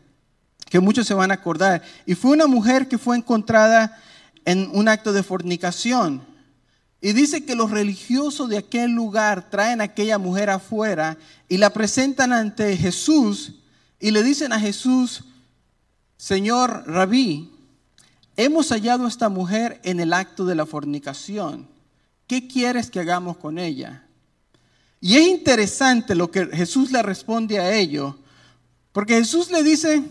que 0.69 0.79
muchos 0.79 1.07
se 1.07 1.13
van 1.13 1.31
a 1.31 1.35
acordar. 1.35 1.81
Y 2.05 2.15
fue 2.15 2.31
una 2.31 2.47
mujer 2.47 2.87
que 2.87 2.97
fue 2.97 3.15
encontrada 3.15 3.97
en 4.43 4.69
un 4.73 4.87
acto 4.87 5.13
de 5.13 5.23
fornicación. 5.23 6.21
Y 7.01 7.13
dice 7.13 7.45
que 7.45 7.55
los 7.55 7.71
religiosos 7.71 8.49
de 8.49 8.57
aquel 8.57 8.91
lugar 8.91 9.49
traen 9.49 9.79
a 9.81 9.85
aquella 9.85 10.17
mujer 10.17 10.49
afuera 10.49 11.17
y 11.47 11.57
la 11.57 11.69
presentan 11.69 12.33
ante 12.33 12.75
Jesús 12.75 13.53
y 14.05 14.11
le 14.11 14.21
dicen 14.21 14.53
a 14.53 14.59
Jesús, 14.59 15.23
Señor 16.15 16.83
Rabí, 16.85 17.49
hemos 18.37 18.69
hallado 18.69 19.05
a 19.05 19.07
esta 19.07 19.29
mujer 19.29 19.81
en 19.83 19.99
el 19.99 20.13
acto 20.13 20.45
de 20.45 20.53
la 20.53 20.67
fornicación. 20.67 21.67
¿Qué 22.27 22.47
quieres 22.47 22.91
que 22.91 22.99
hagamos 22.99 23.37
con 23.37 23.57
ella? 23.57 24.03
Y 25.01 25.15
es 25.15 25.27
interesante 25.27 26.13
lo 26.13 26.29
que 26.29 26.45
Jesús 26.45 26.91
le 26.91 27.01
responde 27.01 27.57
a 27.57 27.75
ello, 27.75 28.15
porque 28.91 29.15
Jesús 29.15 29.49
le 29.49 29.63
dice, 29.63 30.03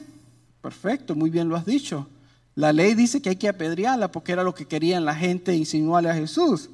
perfecto, 0.60 1.14
muy 1.14 1.30
bien 1.30 1.48
lo 1.48 1.54
has 1.54 1.64
dicho. 1.64 2.08
La 2.56 2.72
ley 2.72 2.94
dice 2.94 3.22
que 3.22 3.28
hay 3.28 3.36
que 3.36 3.48
apedrearla 3.48 4.10
porque 4.10 4.32
era 4.32 4.42
lo 4.42 4.56
que 4.56 4.66
querían 4.66 5.04
la 5.04 5.14
gente 5.14 5.54
insinuarle 5.54 6.10
a 6.10 6.14
Jesús. 6.14 6.68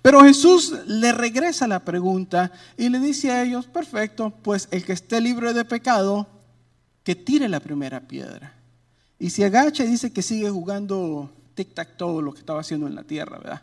Pero 0.00 0.22
Jesús 0.22 0.72
le 0.86 1.12
regresa 1.12 1.66
la 1.66 1.84
pregunta 1.84 2.52
y 2.78 2.88
le 2.88 3.00
dice 3.00 3.32
a 3.32 3.42
ellos, 3.42 3.66
perfecto, 3.66 4.32
pues 4.40 4.66
el 4.70 4.82
que 4.82 4.94
esté 4.94 5.20
libre 5.20 5.52
de 5.52 5.66
pecado, 5.66 6.26
que 7.04 7.14
tire 7.14 7.48
la 7.48 7.60
primera 7.60 8.00
piedra. 8.00 8.54
Y 9.18 9.30
se 9.30 9.44
agacha 9.44 9.84
y 9.84 9.88
dice 9.88 10.12
que 10.12 10.22
sigue 10.22 10.50
jugando 10.50 11.30
tic-tac 11.54 11.96
todo 11.96 12.20
lo 12.20 12.32
que 12.32 12.40
estaba 12.40 12.60
haciendo 12.60 12.86
en 12.86 12.94
la 12.94 13.04
tierra, 13.04 13.38
¿verdad? 13.38 13.62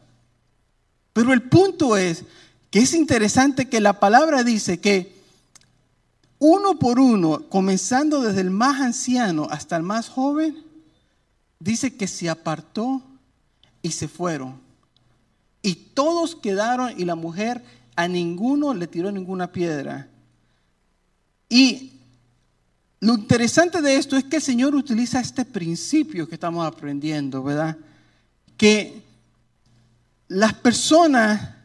Pero 1.11 1.33
el 1.33 1.41
punto 1.41 1.97
es 1.97 2.23
que 2.69 2.79
es 2.79 2.93
interesante 2.93 3.67
que 3.67 3.81
la 3.81 3.99
palabra 3.99 4.43
dice 4.43 4.79
que 4.79 5.19
uno 6.39 6.79
por 6.79 6.99
uno, 6.99 7.43
comenzando 7.49 8.21
desde 8.21 8.41
el 8.41 8.49
más 8.49 8.79
anciano 8.79 9.47
hasta 9.51 9.75
el 9.75 9.83
más 9.83 10.07
joven, 10.07 10.57
dice 11.59 11.95
que 11.95 12.07
se 12.07 12.29
apartó 12.29 13.01
y 13.81 13.91
se 13.91 14.07
fueron. 14.07 14.59
Y 15.61 15.75
todos 15.75 16.35
quedaron 16.35 16.99
y 16.99 17.05
la 17.05 17.15
mujer 17.15 17.63
a 17.95 18.07
ninguno 18.07 18.73
le 18.73 18.87
tiró 18.87 19.11
ninguna 19.11 19.51
piedra. 19.51 20.07
Y 21.49 21.91
lo 23.01 23.15
interesante 23.15 23.81
de 23.81 23.95
esto 23.95 24.15
es 24.15 24.23
que 24.25 24.35
el 24.35 24.41
Señor 24.43 24.75
utiliza 24.75 25.19
este 25.19 25.43
principio 25.43 26.27
que 26.27 26.35
estamos 26.35 26.65
aprendiendo, 26.65 27.43
¿verdad? 27.43 27.75
Que 28.55 29.01
las 30.27 30.53
personas 30.53 31.55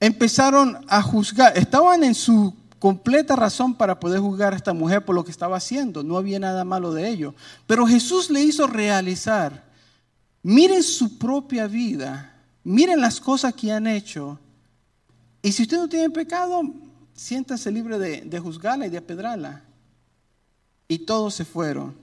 empezaron 0.00 0.84
a 0.88 1.00
juzgar, 1.00 1.56
estaban 1.56 2.02
en 2.02 2.14
su 2.14 2.52
completa 2.80 3.36
razón 3.36 3.72
para 3.72 4.00
poder 4.00 4.18
juzgar 4.18 4.52
a 4.52 4.56
esta 4.56 4.72
mujer 4.72 5.04
por 5.04 5.14
lo 5.14 5.24
que 5.24 5.30
estaba 5.30 5.56
haciendo, 5.56 6.02
no 6.02 6.16
había 6.16 6.40
nada 6.40 6.64
malo 6.64 6.92
de 6.92 7.08
ello, 7.08 7.34
pero 7.68 7.86
Jesús 7.86 8.28
le 8.28 8.42
hizo 8.42 8.66
realizar, 8.66 9.64
miren 10.42 10.82
su 10.82 11.18
propia 11.18 11.68
vida, 11.68 12.34
miren 12.64 13.00
las 13.00 13.20
cosas 13.20 13.54
que 13.54 13.70
han 13.70 13.86
hecho, 13.86 14.40
y 15.40 15.52
si 15.52 15.62
usted 15.62 15.76
no 15.76 15.88
tiene 15.88 16.10
pecado, 16.10 16.62
siéntase 17.14 17.70
libre 17.70 17.96
de, 17.96 18.22
de 18.22 18.40
juzgarla 18.40 18.86
y 18.86 18.90
de 18.90 18.98
apedrarla. 18.98 19.62
Y 20.88 21.00
todos 21.00 21.34
se 21.34 21.44
fueron. 21.44 21.94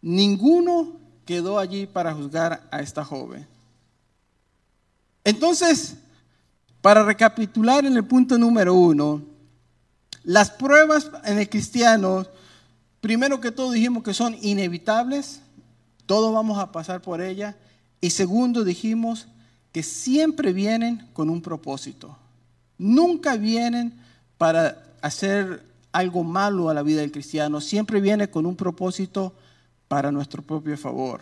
Ninguno 0.00 0.96
quedó 1.26 1.58
allí 1.58 1.86
para 1.86 2.14
juzgar 2.14 2.66
a 2.70 2.80
esta 2.80 3.04
joven. 3.04 3.46
Entonces, 5.24 5.96
para 6.80 7.04
recapitular 7.04 7.84
en 7.84 7.96
el 7.96 8.04
punto 8.04 8.36
número 8.38 8.74
uno, 8.74 9.22
las 10.24 10.50
pruebas 10.50 11.10
en 11.24 11.38
el 11.38 11.48
cristiano, 11.48 12.26
primero 13.00 13.40
que 13.40 13.52
todo 13.52 13.70
dijimos 13.70 14.02
que 14.02 14.14
son 14.14 14.36
inevitables, 14.40 15.40
todos 16.06 16.32
vamos 16.34 16.58
a 16.58 16.72
pasar 16.72 17.00
por 17.00 17.20
ellas, 17.20 17.54
y 18.00 18.10
segundo 18.10 18.64
dijimos 18.64 19.28
que 19.72 19.82
siempre 19.82 20.52
vienen 20.52 21.08
con 21.12 21.30
un 21.30 21.40
propósito. 21.40 22.16
Nunca 22.78 23.36
vienen 23.36 23.92
para 24.38 24.82
hacer 25.00 25.64
algo 25.92 26.24
malo 26.24 26.68
a 26.68 26.74
la 26.74 26.82
vida 26.82 27.02
del 27.02 27.12
cristiano, 27.12 27.60
siempre 27.60 28.00
viene 28.00 28.30
con 28.30 28.46
un 28.46 28.56
propósito 28.56 29.34
para 29.88 30.10
nuestro 30.10 30.42
propio 30.42 30.76
favor. 30.76 31.20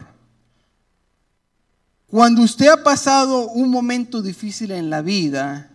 Cuando 2.07 2.43
usted 2.43 2.69
ha 2.69 2.83
pasado 2.83 3.49
un 3.49 3.71
momento 3.71 4.23
difícil 4.23 4.71
en 4.73 4.91
la 4.91 5.03
vida, 5.03 5.71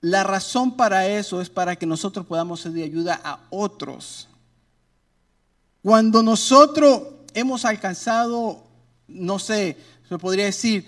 la 0.00 0.24
razón 0.24 0.76
para 0.76 1.06
eso 1.06 1.40
es 1.40 1.48
para 1.48 1.76
que 1.76 1.86
nosotros 1.86 2.26
podamos 2.26 2.60
ser 2.60 2.72
de 2.72 2.82
ayuda 2.82 3.20
a 3.22 3.40
otros. 3.50 4.28
Cuando 5.82 6.22
nosotros 6.22 7.02
hemos 7.34 7.64
alcanzado, 7.64 8.64
no 9.06 9.38
sé, 9.38 9.78
se 10.08 10.18
podría 10.18 10.46
decir 10.46 10.86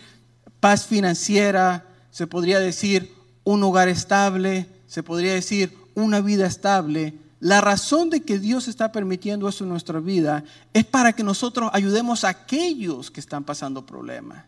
paz 0.61 0.85
financiera, 0.85 1.87
se 2.11 2.27
podría 2.27 2.61
decir 2.61 3.15
un 3.45 3.63
hogar 3.63 3.89
estable, 3.89 4.67
se 4.87 5.03
podría 5.03 5.35
decir 5.35 5.77
una 5.95 6.21
vida 6.21 6.47
estable, 6.47 7.19
la 7.41 7.61
razón 7.61 8.09
de 8.11 8.23
que 8.23 8.39
Dios 8.39 8.69
está 8.69 8.91
permitiendo 8.91 9.49
eso 9.49 9.65
en 9.65 9.71
nuestra 9.71 10.01
vida 10.01 10.45
es 10.73 10.85
para 10.85 11.13
que 11.13 11.23
nosotros 11.23 11.71
ayudemos 11.75 12.25
a 12.25 12.31
aquellos 12.31 13.11
que 13.11 13.21
están 13.21 13.45
pasando 13.45 13.85
problemas. 13.85 14.45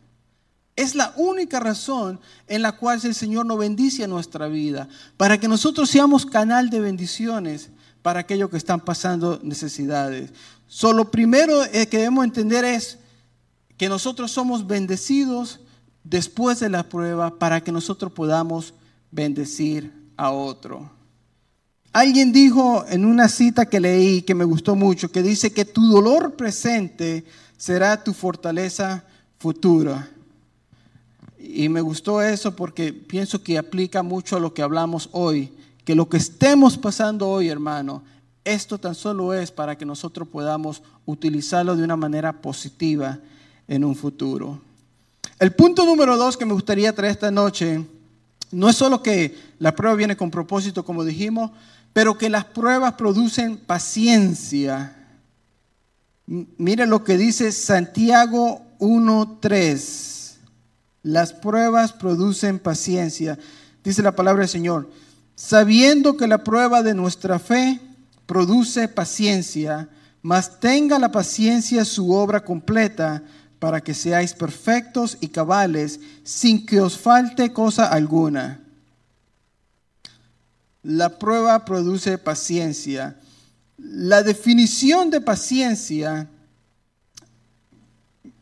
Es 0.76 0.94
la 0.94 1.12
única 1.16 1.60
razón 1.60 2.20
en 2.46 2.62
la 2.62 2.72
cual 2.72 3.00
el 3.02 3.14
Señor 3.14 3.46
nos 3.46 3.58
bendice 3.58 4.06
nuestra 4.08 4.46
vida, 4.48 4.88
para 5.16 5.38
que 5.38 5.48
nosotros 5.48 5.90
seamos 5.90 6.26
canal 6.26 6.70
de 6.70 6.80
bendiciones 6.80 7.70
para 8.02 8.20
aquellos 8.20 8.50
que 8.50 8.56
están 8.56 8.80
pasando 8.80 9.40
necesidades. 9.42 10.32
Solo 10.66 11.10
primero 11.10 11.62
que 11.70 11.98
debemos 11.98 12.24
entender 12.24 12.64
es 12.64 12.98
que 13.76 13.88
nosotros 13.88 14.30
somos 14.30 14.66
bendecidos 14.66 15.60
después 16.02 16.60
de 16.60 16.70
la 16.70 16.82
prueba 16.88 17.38
para 17.38 17.60
que 17.62 17.72
nosotros 17.72 18.12
podamos 18.12 18.72
bendecir 19.10 19.92
a 20.16 20.30
otro. 20.30 20.95
Alguien 21.96 22.30
dijo 22.30 22.84
en 22.90 23.06
una 23.06 23.26
cita 23.26 23.64
que 23.64 23.80
leí 23.80 24.20
que 24.20 24.34
me 24.34 24.44
gustó 24.44 24.76
mucho, 24.76 25.10
que 25.10 25.22
dice 25.22 25.54
que 25.54 25.64
tu 25.64 25.80
dolor 25.88 26.34
presente 26.34 27.24
será 27.56 28.04
tu 28.04 28.12
fortaleza 28.12 29.02
futura. 29.38 30.06
Y 31.38 31.70
me 31.70 31.80
gustó 31.80 32.20
eso 32.20 32.54
porque 32.54 32.92
pienso 32.92 33.42
que 33.42 33.56
aplica 33.56 34.02
mucho 34.02 34.36
a 34.36 34.40
lo 34.40 34.52
que 34.52 34.60
hablamos 34.60 35.08
hoy, 35.12 35.50
que 35.86 35.94
lo 35.94 36.06
que 36.06 36.18
estemos 36.18 36.76
pasando 36.76 37.30
hoy, 37.30 37.48
hermano, 37.48 38.02
esto 38.44 38.76
tan 38.76 38.94
solo 38.94 39.32
es 39.32 39.50
para 39.50 39.78
que 39.78 39.86
nosotros 39.86 40.28
podamos 40.28 40.82
utilizarlo 41.06 41.76
de 41.76 41.84
una 41.84 41.96
manera 41.96 42.42
positiva 42.42 43.20
en 43.66 43.84
un 43.84 43.96
futuro. 43.96 44.60
El 45.38 45.54
punto 45.54 45.86
número 45.86 46.18
dos 46.18 46.36
que 46.36 46.44
me 46.44 46.52
gustaría 46.52 46.94
traer 46.94 47.12
esta 47.12 47.30
noche 47.30 47.82
no 48.52 48.68
es 48.68 48.76
solo 48.76 49.02
que 49.02 49.34
la 49.58 49.74
prueba 49.74 49.96
viene 49.96 50.14
con 50.14 50.30
propósito, 50.30 50.84
como 50.84 51.02
dijimos, 51.04 51.52
pero 51.96 52.18
que 52.18 52.28
las 52.28 52.44
pruebas 52.44 52.92
producen 52.92 53.56
paciencia. 53.56 54.94
Mire 56.26 56.86
lo 56.86 57.02
que 57.02 57.16
dice 57.16 57.52
Santiago 57.52 58.60
1.3. 58.80 60.34
Las 61.04 61.32
pruebas 61.32 61.94
producen 61.94 62.58
paciencia. 62.58 63.38
Dice 63.82 64.02
la 64.02 64.14
palabra 64.14 64.42
del 64.42 64.50
Señor. 64.50 64.90
Sabiendo 65.36 66.18
que 66.18 66.26
la 66.26 66.44
prueba 66.44 66.82
de 66.82 66.92
nuestra 66.92 67.38
fe 67.38 67.80
produce 68.26 68.88
paciencia, 68.88 69.88
mas 70.20 70.60
tenga 70.60 70.98
la 70.98 71.10
paciencia 71.10 71.86
su 71.86 72.12
obra 72.12 72.44
completa 72.44 73.22
para 73.58 73.80
que 73.80 73.94
seáis 73.94 74.34
perfectos 74.34 75.16
y 75.22 75.28
cabales 75.28 75.98
sin 76.24 76.66
que 76.66 76.78
os 76.78 76.98
falte 76.98 77.54
cosa 77.54 77.86
alguna. 77.86 78.65
La 80.86 81.18
prueba 81.18 81.64
produce 81.64 82.16
paciencia. 82.16 83.16
La 83.76 84.22
definición 84.22 85.10
de 85.10 85.20
paciencia 85.20 86.28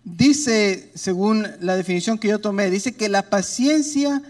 dice, 0.04 0.92
según 0.94 1.46
la 1.60 1.74
definición 1.74 2.18
que 2.18 2.28
yo 2.28 2.38
tomé, 2.38 2.68
dice 2.68 2.92
que 2.92 3.08
la 3.08 3.30
paciencia 3.30 4.20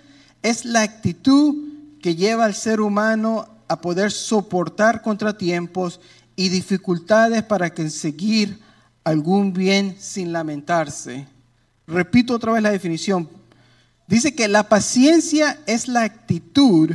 es 0.44 0.64
la 0.64 0.82
actitud 0.82 1.56
que 2.00 2.14
lleva 2.14 2.44
al 2.44 2.54
ser 2.54 2.80
humano 2.80 3.48
a 3.66 3.80
poder 3.80 4.12
soportar 4.12 5.02
contratiempos 5.02 5.98
y 6.36 6.50
dificultades 6.50 7.42
para 7.42 7.74
conseguir 7.74 8.60
algún 9.02 9.52
bien 9.52 9.96
sin 9.98 10.32
lamentarse. 10.32 11.26
Repito 11.88 12.34
otra 12.34 12.52
vez 12.52 12.62
la 12.62 12.70
definición. 12.70 13.28
Dice 14.06 14.36
que 14.36 14.46
la 14.46 14.68
paciencia 14.68 15.58
es 15.66 15.88
la 15.88 16.04
actitud 16.04 16.94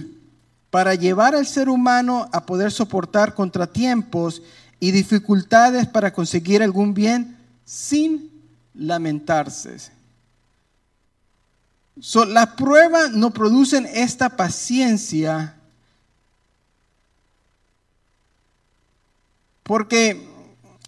para 0.70 0.94
llevar 0.96 1.36
al 1.36 1.48
ser 1.48 1.70
humano 1.70 2.30
a 2.32 2.46
poder 2.46 2.72
soportar 2.72 3.34
contratiempos 3.34 4.42
y 4.80 4.92
dificultades 4.92 5.88
para 5.88 6.14
conseguir 6.14 6.62
algún 6.62 6.94
bien 6.94 7.38
sin 7.66 8.32
lamentarse. 8.74 9.92
las 12.28 12.48
pruebas 12.50 13.12
no 13.12 13.32
producen 13.32 13.86
esta 13.94 14.30
paciencia 14.30 15.56
porque 19.64 20.28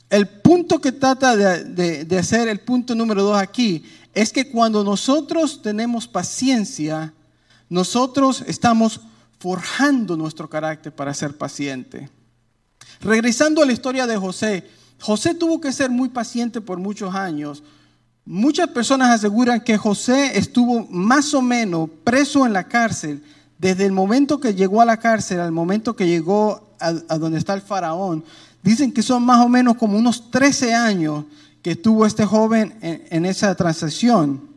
el 0.09 0.27
punto 0.27 0.79
que 0.79 0.91
trata 0.91 1.35
de, 1.35 2.05
de 2.05 2.17
hacer, 2.17 2.47
el 2.47 2.59
punto 2.59 2.95
número 2.95 3.23
dos 3.23 3.37
aquí, 3.37 3.83
es 4.13 4.33
que 4.33 4.49
cuando 4.49 4.83
nosotros 4.83 5.61
tenemos 5.61 6.07
paciencia, 6.07 7.13
nosotros 7.69 8.43
estamos 8.47 9.01
forjando 9.41 10.15
nuestro 10.15 10.47
carácter 10.47 10.93
para 10.93 11.15
ser 11.15 11.35
paciente. 11.35 12.09
Regresando 13.01 13.63
a 13.63 13.65
la 13.65 13.73
historia 13.73 14.05
de 14.05 14.15
José, 14.15 14.69
José 14.99 15.33
tuvo 15.33 15.59
que 15.59 15.71
ser 15.71 15.89
muy 15.89 16.09
paciente 16.09 16.61
por 16.61 16.77
muchos 16.77 17.15
años. 17.15 17.63
Muchas 18.23 18.67
personas 18.69 19.09
aseguran 19.09 19.61
que 19.61 19.79
José 19.79 20.37
estuvo 20.37 20.85
más 20.91 21.33
o 21.33 21.41
menos 21.41 21.89
preso 22.03 22.45
en 22.45 22.53
la 22.53 22.67
cárcel 22.67 23.23
desde 23.57 23.87
el 23.87 23.91
momento 23.91 24.39
que 24.39 24.53
llegó 24.53 24.79
a 24.79 24.85
la 24.85 24.97
cárcel 24.97 25.39
al 25.39 25.51
momento 25.51 25.95
que 25.95 26.05
llegó 26.05 26.75
a, 26.79 27.17
donde 27.17 27.39
está 27.39 27.55
el 27.55 27.61
faraón. 27.61 28.23
Dicen 28.61 28.91
que 28.91 29.01
son 29.01 29.23
más 29.23 29.43
o 29.43 29.49
menos 29.49 29.75
como 29.75 29.97
unos 29.97 30.29
13 30.29 30.75
años 30.75 31.25
que 31.63 31.75
tuvo 31.75 32.05
este 32.05 32.25
joven 32.25 32.77
en, 32.81 33.03
en 33.09 33.25
esa 33.25 33.55
transacción. 33.55 34.49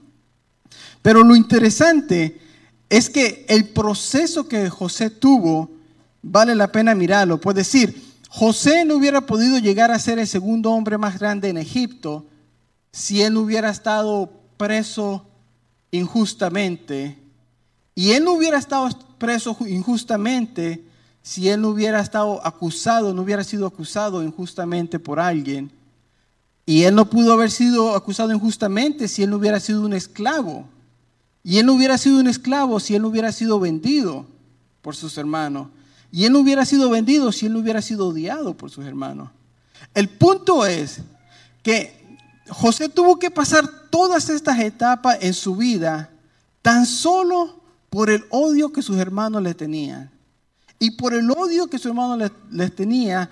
Pero 1.01 1.25
lo 1.25 1.35
interesante 1.35 2.44
es 2.89 3.11
que 3.11 3.45
el 3.49 3.69
proceso 3.69 4.47
que 4.47 4.69
José 4.71 5.11
tuvo 5.11 5.71
vale 6.23 6.55
la 6.55 6.73
pena 6.73 6.95
mirarlo. 6.95 7.41
Puede 7.41 7.61
decir, 7.61 8.03
José 8.29 8.85
no 8.85 8.97
hubiera 8.97 9.21
podido 9.23 9.59
llegar 9.59 9.91
a 9.91 9.99
ser 9.99 10.19
el 10.19 10.27
segundo 10.27 10.71
hombre 10.71 10.99
más 10.99 11.19
grande 11.19 11.49
en 11.49 11.59
Egipto 11.59 12.27
si 12.93 13.23
él 13.23 13.37
hubiera 13.37 13.71
estado 13.71 14.31
preso 14.57 15.27
injustamente. 15.91 17.19
Y 17.95 18.13
él 18.13 18.25
no 18.25 18.33
hubiera 18.33 18.59
estado 18.59 18.89
preso 19.19 19.57
injustamente 19.67 20.85
si 21.23 21.49
él 21.49 21.63
no 21.63 21.71
hubiera 21.71 22.01
estado 22.01 22.45
acusado, 22.47 23.15
no 23.15 23.23
hubiera 23.23 23.43
sido 23.45 23.67
acusado 23.67 24.23
injustamente 24.23 24.99
por 24.99 25.19
alguien. 25.19 25.71
Y 26.67 26.83
él 26.83 26.95
no 26.95 27.09
pudo 27.09 27.33
haber 27.33 27.51
sido 27.51 27.95
acusado 27.95 28.33
injustamente 28.33 29.09
si 29.09 29.23
él 29.23 29.31
no 29.31 29.37
hubiera 29.37 29.59
sido 29.59 29.83
un 29.83 29.95
esclavo. 29.95 30.67
Y 31.45 31.59
él 31.59 31.67
no 31.67 31.75
hubiera 31.75 31.99
sido 31.99 32.19
un 32.19 32.27
esclavo 32.27 32.81
si 32.81 32.95
él 32.95 33.03
no 33.03 33.09
hubiera 33.09 33.31
sido 33.31 33.61
vendido 33.61 34.27
por 34.81 34.97
sus 34.97 35.19
hermanos. 35.19 35.69
Y 36.11 36.25
él 36.25 36.33
no 36.33 36.41
hubiera 36.41 36.65
sido 36.65 36.89
vendido 36.89 37.31
si 37.33 37.47
él 37.47 37.53
no 37.53 37.59
hubiera 37.59 37.83
sido 37.83 38.09
odiado 38.09 38.57
por 38.57 38.71
sus 38.71 38.87
hermanos. 38.87 39.31
El 39.93 40.09
punto 40.09 40.65
es 40.65 41.01
que 41.63 42.19
José 42.49 42.89
tuvo 42.89 43.19
que 43.19 43.31
pasar 43.31 43.69
todas 43.91 44.31
estas 44.31 44.59
etapas 44.59 45.19
en 45.21 45.35
su 45.35 45.55
vida 45.55 46.11
tan 46.63 46.87
solo 46.87 47.61
por 47.91 48.09
el 48.09 48.25
odio 48.31 48.73
que 48.73 48.81
sus 48.81 48.97
hermanos 48.97 49.43
le 49.43 49.53
tenían. 49.53 50.11
Y 50.79 50.93
por 50.93 51.13
el 51.13 51.31
odio 51.31 51.67
que 51.67 51.79
sus 51.79 51.87
hermanos 51.87 52.19
les, 52.19 52.33
les 52.51 52.75
tenía, 52.75 53.29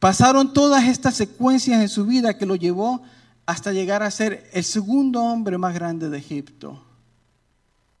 pasaron 0.00 0.52
todas 0.52 0.84
estas 0.84 1.14
secuencias 1.14 1.80
en 1.80 1.88
su 1.88 2.06
vida 2.06 2.36
que 2.36 2.44
lo 2.44 2.56
llevó 2.56 3.02
hasta 3.46 3.72
llegar 3.72 4.02
a 4.02 4.10
ser 4.10 4.50
el 4.52 4.64
segundo 4.64 5.22
hombre 5.22 5.58
más 5.58 5.74
grande 5.74 6.10
de 6.10 6.18
Egipto. 6.18 6.82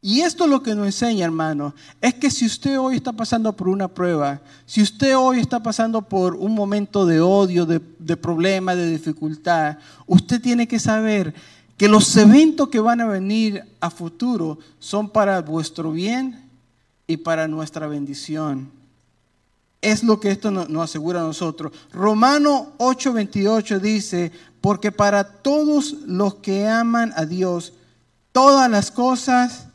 Y 0.02 0.20
esto 0.20 0.44
es 0.44 0.50
lo 0.50 0.62
que 0.62 0.74
nos 0.74 0.86
enseña, 0.86 1.24
hermano, 1.24 1.74
es 2.00 2.14
que 2.14 2.30
si 2.30 2.46
usted 2.46 2.78
hoy 2.78 2.96
está 2.96 3.12
pasando 3.12 3.54
por 3.54 3.68
una 3.68 3.88
prueba, 3.88 4.40
si 4.66 4.82
usted 4.82 5.16
hoy 5.16 5.40
está 5.40 5.62
pasando 5.62 6.02
por 6.02 6.34
un 6.34 6.54
momento 6.54 7.06
de 7.06 7.20
odio, 7.20 7.66
de, 7.66 7.80
problema, 8.16 8.74
de 8.74 8.90
dificultad, 8.90 9.78
usted 10.06 10.40
tiene 10.40 10.68
que 10.68 10.78
saber 10.78 11.34
que 11.76 11.88
los 11.88 12.16
eventos 12.16 12.68
que 12.68 12.78
van 12.78 13.00
a 13.00 13.06
venir 13.06 13.64
a 13.80 13.90
futuro 13.90 14.58
son 14.78 15.10
para 15.10 15.40
vuestro 15.42 15.92
bien 15.92 16.48
y 17.06 17.16
para 17.16 17.48
nuestra 17.48 17.86
bendición. 17.86 18.70
Es 19.80 20.02
lo 20.02 20.20
que 20.20 20.30
esto 20.30 20.50
nos, 20.50 20.68
asegura 20.82 21.20
a 21.20 21.24
nosotros. 21.24 21.72
Romano 21.92 22.72
8:28 22.78 23.80
dice, 23.80 24.32
porque 24.60 24.92
para 24.92 25.24
todos 25.24 25.92
los 26.06 26.36
que 26.36 26.66
aman 26.68 27.12
a 27.16 27.24
Dios, 27.24 27.72
todas 28.32 28.70
las 28.70 28.90
cosas 28.90 29.65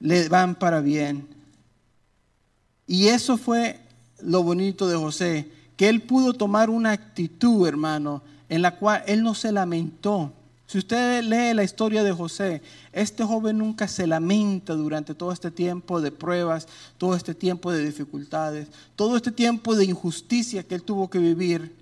le 0.00 0.28
van 0.28 0.54
para 0.54 0.80
bien. 0.80 1.26
Y 2.86 3.08
eso 3.08 3.36
fue 3.36 3.80
lo 4.20 4.42
bonito 4.42 4.88
de 4.88 4.96
José, 4.96 5.50
que 5.76 5.88
él 5.88 6.02
pudo 6.02 6.32
tomar 6.32 6.70
una 6.70 6.92
actitud, 6.92 7.66
hermano, 7.66 8.22
en 8.48 8.62
la 8.62 8.76
cual 8.76 9.02
él 9.06 9.22
no 9.22 9.34
se 9.34 9.52
lamentó. 9.52 10.32
Si 10.66 10.78
usted 10.78 11.22
lee 11.22 11.54
la 11.54 11.64
historia 11.64 12.02
de 12.02 12.12
José, 12.12 12.62
este 12.92 13.24
joven 13.24 13.58
nunca 13.58 13.88
se 13.88 14.06
lamenta 14.06 14.74
durante 14.74 15.14
todo 15.14 15.32
este 15.32 15.50
tiempo 15.50 16.00
de 16.00 16.12
pruebas, 16.12 16.68
todo 16.98 17.14
este 17.14 17.34
tiempo 17.34 17.72
de 17.72 17.84
dificultades, 17.84 18.68
todo 18.94 19.16
este 19.16 19.32
tiempo 19.32 19.74
de 19.74 19.86
injusticia 19.86 20.62
que 20.62 20.74
él 20.74 20.82
tuvo 20.82 21.08
que 21.08 21.18
vivir. 21.18 21.74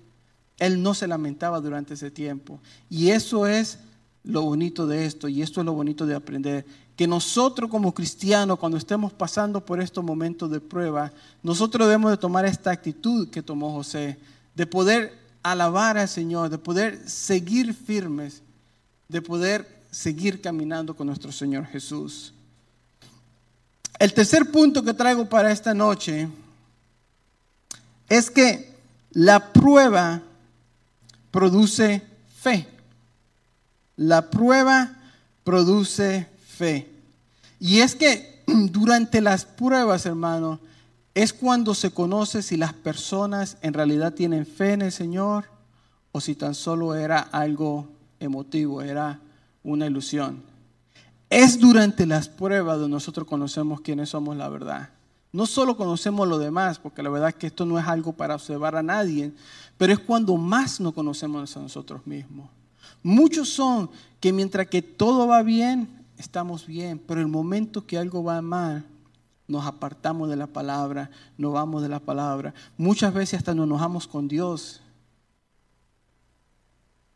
Él 0.57 0.81
no 0.81 0.93
se 0.93 1.07
lamentaba 1.07 1.59
durante 1.59 1.95
ese 1.95 2.11
tiempo. 2.11 2.59
Y 2.89 3.09
eso 3.09 3.45
es 3.45 3.77
lo 4.27 4.43
bonito 4.43 4.85
de 4.85 5.05
esto, 5.05 5.27
y 5.27 5.41
esto 5.41 5.61
es 5.61 5.65
lo 5.65 5.73
bonito 5.73 6.05
de 6.05 6.15
aprender, 6.15 6.65
que 6.95 7.07
nosotros 7.07 7.69
como 7.69 7.93
cristianos, 7.93 8.59
cuando 8.59 8.77
estemos 8.77 9.13
pasando 9.13 9.65
por 9.65 9.81
estos 9.81 10.03
momentos 10.03 10.49
de 10.51 10.59
prueba, 10.59 11.11
nosotros 11.43 11.87
debemos 11.87 12.11
de 12.11 12.17
tomar 12.17 12.45
esta 12.45 12.71
actitud 12.71 13.29
que 13.29 13.41
tomó 13.41 13.71
José, 13.71 14.17
de 14.55 14.65
poder 14.65 15.13
alabar 15.43 15.97
al 15.97 16.09
Señor, 16.09 16.49
de 16.49 16.57
poder 16.57 17.07
seguir 17.07 17.73
firmes, 17.73 18.41
de 19.07 19.21
poder 19.21 19.67
seguir 19.91 20.41
caminando 20.41 20.95
con 20.95 21.07
nuestro 21.07 21.31
Señor 21.31 21.65
Jesús. 21.65 22.33
El 23.99 24.13
tercer 24.13 24.51
punto 24.51 24.83
que 24.83 24.93
traigo 24.93 25.27
para 25.27 25.51
esta 25.51 25.73
noche 25.73 26.27
es 28.09 28.29
que 28.29 28.75
la 29.11 29.51
prueba 29.53 30.21
produce 31.31 32.01
fe. 32.39 32.67
La 33.97 34.29
prueba 34.29 34.95
produce 35.43 36.27
fe. 36.47 36.89
Y 37.59 37.79
es 37.79 37.95
que 37.95 38.43
durante 38.47 39.21
las 39.21 39.45
pruebas, 39.45 40.05
hermano, 40.05 40.59
es 41.13 41.33
cuando 41.33 41.73
se 41.73 41.91
conoce 41.91 42.43
si 42.43 42.57
las 42.57 42.73
personas 42.73 43.57
en 43.61 43.73
realidad 43.73 44.13
tienen 44.13 44.45
fe 44.45 44.73
en 44.73 44.83
el 44.83 44.91
Señor 44.91 45.45
o 46.11 46.21
si 46.21 46.35
tan 46.35 46.53
solo 46.53 46.93
era 46.93 47.19
algo 47.19 47.87
emotivo, 48.19 48.83
era 48.83 49.19
una 49.63 49.87
ilusión. 49.87 50.43
Es 51.29 51.59
durante 51.59 52.05
las 52.05 52.29
pruebas 52.29 52.77
donde 52.79 52.93
nosotros 52.93 53.27
conocemos 53.27 53.81
quiénes 53.81 54.09
somos 54.09 54.37
la 54.37 54.47
verdad. 54.47 54.89
No 55.31 55.45
solo 55.45 55.75
conocemos 55.75 56.27
lo 56.27 56.37
demás, 56.37 56.79
porque 56.79 57.03
la 57.03 57.09
verdad 57.09 57.29
es 57.29 57.35
que 57.35 57.47
esto 57.47 57.65
no 57.65 57.77
es 57.77 57.85
algo 57.85 58.13
para 58.13 58.35
observar 58.35 58.75
a 58.75 58.83
nadie, 58.83 59.33
pero 59.77 59.91
es 59.91 59.99
cuando 59.99 60.37
más 60.37 60.79
nos 60.79 60.93
conocemos 60.93 61.57
a 61.57 61.59
nosotros 61.61 62.05
mismos. 62.05 62.47
Muchos 63.03 63.49
son 63.49 63.89
que 64.19 64.33
mientras 64.33 64.67
que 64.67 64.81
todo 64.81 65.27
va 65.27 65.43
bien, 65.43 66.05
estamos 66.17 66.65
bien, 66.65 66.99
pero 66.99 67.21
el 67.21 67.27
momento 67.27 67.85
que 67.85 67.97
algo 67.97 68.23
va 68.23 68.41
mal, 68.41 68.85
nos 69.47 69.65
apartamos 69.65 70.29
de 70.29 70.35
la 70.35 70.47
palabra, 70.47 71.09
no 71.37 71.51
vamos 71.51 71.81
de 71.81 71.89
la 71.89 71.99
palabra. 71.99 72.53
Muchas 72.77 73.13
veces 73.13 73.39
hasta 73.39 73.55
nos 73.55 73.65
enojamos 73.65 74.07
con 74.07 74.27
Dios. 74.27 74.81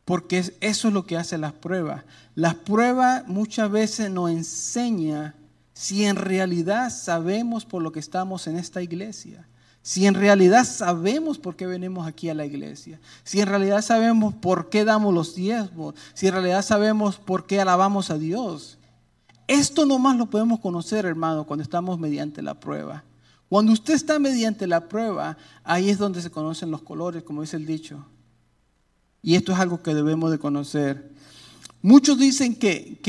Porque 0.05 0.39
eso 0.59 0.87
es 0.87 0.93
lo 0.93 1.05
que 1.05 1.17
hace 1.17 1.37
las 1.37 1.53
pruebas. 1.53 2.03
Las 2.35 2.55
pruebas 2.55 3.27
muchas 3.27 3.69
veces 3.69 4.09
nos 4.09 4.31
enseñan 4.31 5.35
si 5.73 6.05
en 6.05 6.15
realidad 6.15 6.89
sabemos 6.89 7.65
por 7.65 7.81
lo 7.81 7.91
que 7.91 7.99
estamos 7.99 8.47
en 8.47 8.57
esta 8.57 8.81
iglesia. 8.81 9.47
Si 9.83 10.05
en 10.05 10.13
realidad 10.13 10.63
sabemos 10.65 11.39
por 11.39 11.55
qué 11.55 11.65
venimos 11.65 12.07
aquí 12.07 12.29
a 12.29 12.35
la 12.35 12.45
iglesia, 12.45 12.99
si 13.23 13.41
en 13.41 13.47
realidad 13.47 13.81
sabemos 13.81 14.33
por 14.35 14.69
qué 14.69 14.85
damos 14.85 15.13
los 15.13 15.33
diezmos, 15.33 15.95
si 16.13 16.27
en 16.27 16.33
realidad 16.33 16.61
sabemos 16.63 17.17
por 17.17 17.47
qué 17.47 17.59
alabamos 17.59 18.11
a 18.11 18.19
Dios. 18.19 18.77
Esto 19.47 19.85
nomás 19.85 20.17
lo 20.17 20.27
podemos 20.27 20.59
conocer, 20.59 21.05
hermano, 21.05 21.45
cuando 21.45 21.63
estamos 21.63 21.97
mediante 21.97 22.43
la 22.43 22.59
prueba. 22.59 23.03
Cuando 23.49 23.73
usted 23.73 23.95
está 23.95 24.19
mediante 24.19 24.67
la 24.67 24.87
prueba, 24.87 25.35
ahí 25.63 25.89
es 25.89 25.97
donde 25.97 26.21
se 26.21 26.29
conocen 26.29 26.69
los 26.69 26.83
colores, 26.83 27.23
como 27.23 27.41
dice 27.41 27.57
el 27.57 27.65
dicho. 27.65 28.05
Y 29.23 29.35
esto 29.35 29.51
es 29.51 29.59
algo 29.59 29.81
que 29.81 29.95
debemos 29.95 30.31
de 30.31 30.37
conocer. 30.39 31.11
Muchos 31.81 32.19
dicen 32.19 32.55
que, 32.55 32.99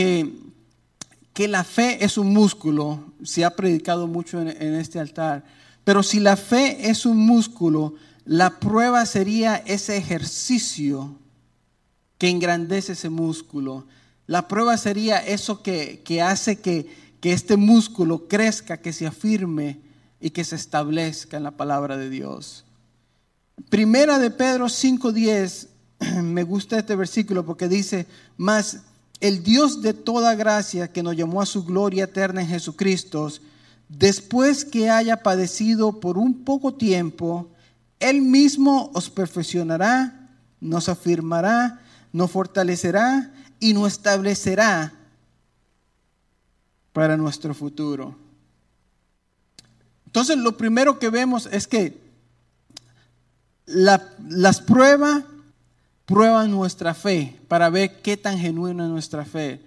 que, 1.35 1.49
la 1.49 1.65
fe 1.65 2.03
es 2.05 2.17
un 2.17 2.33
músculo, 2.33 3.13
se 3.23 3.45
ha 3.45 3.55
predicado 3.55 4.07
mucho 4.07 4.41
en 4.41 4.75
este 4.75 4.99
altar, 4.99 5.45
pero 5.85 6.03
si 6.03 6.21
la 6.21 6.37
fe 6.37 6.91
es 6.91 7.07
un 7.07 7.19
músculo, 7.19 7.95
la 8.25 8.61
prueba 8.61 9.05
sería 9.07 9.57
ese 9.57 9.97
ejercicio 9.97 11.17
que 12.19 12.29
engrandece 12.29 12.93
ese 12.93 13.11
músculo 13.11 13.85
la 14.27 14.49
prueba 14.49 14.77
sería 14.77 15.19
eso 15.19 15.63
que, 15.63 16.23
hace 16.23 16.57
que, 16.57 16.87
que 17.21 17.33
este 17.33 17.57
músculo 17.57 18.29
crezca, 18.29 18.79
que 18.79 18.93
se 18.93 19.07
afirme 19.07 19.81
y 20.21 20.31
que 20.31 20.45
se 20.45 20.57
establezca 20.57 21.37
en 21.37 21.43
la 21.43 21.51
palabra 21.51 21.97
de 21.97 22.09
Dios. 22.09 22.65
Primera 23.69 24.19
de 24.19 24.31
Pedro 24.31 24.67
5:10, 24.67 25.69
me 26.23 26.45
gusta 26.45 26.79
este 26.79 26.97
versículo 26.97 27.45
porque 27.45 27.69
dice, 27.69 28.07
más 28.37 28.79
el 29.21 29.43
Dios 29.43 29.83
de 29.83 29.93
toda 29.93 30.35
gracia 30.35 30.91
que 30.91 31.03
nos 31.03 31.17
llamó 31.17 31.43
a 31.43 31.47
su 31.47 31.65
gloria 31.65 32.05
eterna 32.05 32.41
en 32.41 32.49
Jesucristo, 32.49 33.31
después 33.99 34.65
que 34.65 34.91
haya 34.91 35.23
padecido 35.23 36.01
por 36.01 36.19
un 36.19 36.45
poco 36.45 36.75
tiempo, 36.75 37.51
Él 38.01 38.23
mismo 38.23 38.91
os 38.95 39.11
perfeccionará, 39.11 40.31
nos 40.61 40.89
afirmará, 40.89 41.81
nos 42.13 42.31
fortalecerá 42.31 43.33
y 43.61 43.75
nos 43.75 43.93
establecerá 43.93 44.93
para 46.93 47.17
nuestro 47.17 47.55
futuro. 47.55 48.17
Entonces 50.07 50.37
lo 50.37 50.57
primero 50.57 50.99
que 50.99 51.09
vemos 51.09 51.47
es 51.47 51.67
que 51.67 52.01
las 53.67 54.61
pruebas 54.61 55.25
prueban 56.07 56.51
nuestra 56.51 56.93
fe 56.95 57.39
para 57.49 57.71
ver 57.71 58.03
qué 58.03 58.17
tan 58.17 58.39
genuina 58.39 58.85
es 58.85 58.91
nuestra 58.91 59.25
fe. 59.25 59.63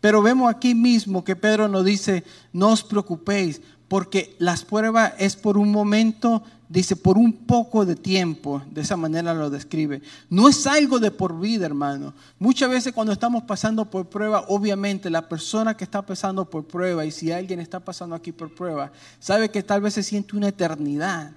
Pero 0.00 0.22
vemos 0.22 0.50
aquí 0.50 0.74
mismo 0.74 1.24
que 1.24 1.36
Pedro 1.36 1.68
nos 1.68 1.84
dice, 1.84 2.24
no 2.52 2.68
os 2.68 2.82
preocupéis, 2.82 3.60
porque 3.90 4.36
las 4.38 4.64
pruebas 4.64 5.14
es 5.18 5.34
por 5.34 5.58
un 5.58 5.72
momento, 5.72 6.42
dice, 6.68 6.94
por 6.94 7.18
un 7.18 7.32
poco 7.32 7.84
de 7.84 7.96
tiempo, 7.96 8.62
de 8.70 8.82
esa 8.82 8.96
manera 8.96 9.34
lo 9.34 9.50
describe. 9.50 10.00
No 10.30 10.48
es 10.48 10.66
algo 10.66 11.00
de 11.00 11.10
por 11.10 11.38
vida, 11.40 11.66
hermano. 11.66 12.14
Muchas 12.38 12.70
veces 12.70 12.92
cuando 12.92 13.12
estamos 13.12 13.42
pasando 13.42 13.90
por 13.90 14.06
prueba, 14.06 14.44
obviamente 14.46 15.10
la 15.10 15.28
persona 15.28 15.76
que 15.76 15.84
está 15.84 16.02
pasando 16.02 16.48
por 16.48 16.64
prueba, 16.64 17.04
y 17.04 17.10
si 17.10 17.32
alguien 17.32 17.58
está 17.58 17.80
pasando 17.80 18.14
aquí 18.14 18.30
por 18.30 18.54
prueba, 18.54 18.92
sabe 19.18 19.50
que 19.50 19.62
tal 19.62 19.80
vez 19.80 19.94
se 19.94 20.04
siente 20.04 20.36
una 20.36 20.48
eternidad, 20.48 21.32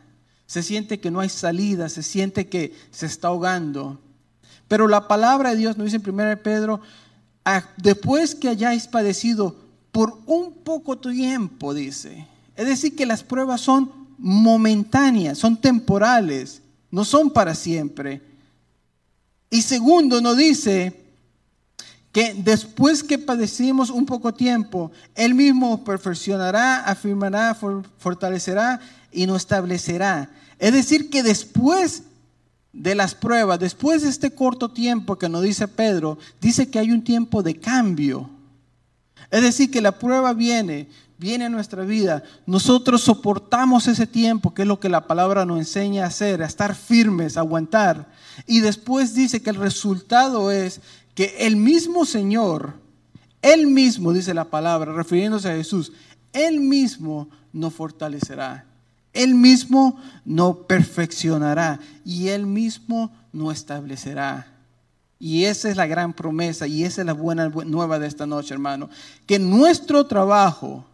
se 0.45 0.61
siente 0.61 0.99
que 0.99 1.09
no 1.09 1.21
hay 1.21 1.29
salida, 1.29 1.89
se 1.89 2.03
siente 2.03 2.47
que 2.47 2.73
se 2.91 3.07
está 3.07 3.29
ahogando. 3.29 3.99
Pero 4.67 4.87
la 4.87 5.07
palabra 5.07 5.49
de 5.49 5.57
Dios 5.57 5.77
nos 5.77 5.85
dice 5.85 5.97
en 5.97 6.07
1 6.07 6.43
Pedro, 6.43 6.81
después 7.77 8.35
que 8.35 8.49
hayáis 8.49 8.87
padecido 8.87 9.55
por 9.91 10.17
un 10.25 10.53
poco 10.53 10.97
tiempo, 10.97 11.73
dice, 11.73 12.27
es 12.55 12.67
decir, 12.67 12.95
que 12.95 13.05
las 13.05 13.23
pruebas 13.23 13.61
son 13.61 13.91
momentáneas, 14.17 15.37
son 15.37 15.57
temporales, 15.57 16.61
no 16.89 17.03
son 17.03 17.31
para 17.31 17.55
siempre. 17.55 18.21
Y 19.49 19.61
segundo, 19.61 20.21
nos 20.21 20.37
dice 20.37 21.03
que 22.11 22.33
después 22.35 23.03
que 23.03 23.17
padecimos 23.17 23.89
un 23.89 24.05
poco 24.05 24.33
tiempo, 24.33 24.91
Él 25.15 25.33
mismo 25.33 25.83
perfeccionará, 25.83 26.81
afirmará, 26.85 27.57
fortalecerá 27.97 28.79
y 29.11 29.25
nos 29.25 29.37
establecerá. 29.37 30.29
Es 30.59 30.73
decir, 30.73 31.09
que 31.09 31.23
después 31.23 32.03
de 32.73 32.95
las 32.95 33.13
pruebas, 33.13 33.59
después 33.59 34.01
de 34.01 34.09
este 34.09 34.31
corto 34.31 34.71
tiempo 34.71 35.17
que 35.17 35.29
nos 35.29 35.43
dice 35.43 35.67
Pedro, 35.67 36.17
dice 36.41 36.69
que 36.69 36.79
hay 36.79 36.91
un 36.91 37.03
tiempo 37.03 37.43
de 37.43 37.59
cambio. 37.59 38.29
Es 39.29 39.43
decir, 39.43 39.69
que 39.69 39.79
la 39.79 39.97
prueba 39.99 40.33
viene, 40.33 40.89
viene 41.19 41.45
a 41.45 41.49
nuestra 41.49 41.83
vida, 41.83 42.23
nosotros 42.47 43.01
soportamos 43.01 43.87
ese 43.87 44.07
tiempo, 44.07 44.53
que 44.53 44.63
es 44.63 44.67
lo 44.67 44.79
que 44.79 44.89
la 44.89 45.07
palabra 45.07 45.45
nos 45.45 45.59
enseña 45.59 46.03
a 46.03 46.07
hacer, 46.07 46.41
a 46.41 46.47
estar 46.47 46.75
firmes, 46.75 47.37
a 47.37 47.41
aguantar. 47.41 48.11
Y 48.47 48.59
después 48.59 49.13
dice 49.13 49.41
que 49.41 49.51
el 49.51 49.55
resultado 49.55 50.51
es 50.51 50.81
que 51.13 51.35
el 51.39 51.55
mismo 51.55 52.05
Señor, 52.05 52.73
Él 53.43 53.67
mismo, 53.67 54.13
dice 54.13 54.33
la 54.33 54.45
palabra, 54.45 54.93
refiriéndose 54.93 55.49
a 55.49 55.55
Jesús, 55.55 55.91
Él 56.33 56.59
mismo 56.59 57.29
nos 57.51 57.73
fortalecerá. 57.73 58.65
Él 59.13 59.35
mismo 59.35 59.99
nos 60.25 60.57
perfeccionará 60.57 61.79
y 62.03 62.29
Él 62.29 62.45
mismo 62.45 63.11
nos 63.31 63.53
establecerá. 63.53 64.47
Y 65.19 65.45
esa 65.45 65.69
es 65.69 65.77
la 65.77 65.87
gran 65.87 66.13
promesa 66.13 66.67
y 66.67 66.83
esa 66.83 67.01
es 67.01 67.07
la 67.07 67.13
buena 67.13 67.47
nueva 67.47 67.99
de 67.99 68.07
esta 68.07 68.25
noche, 68.25 68.53
hermano. 68.53 68.89
Que 69.25 69.39
nuestro 69.39 70.05
trabajo 70.05 70.85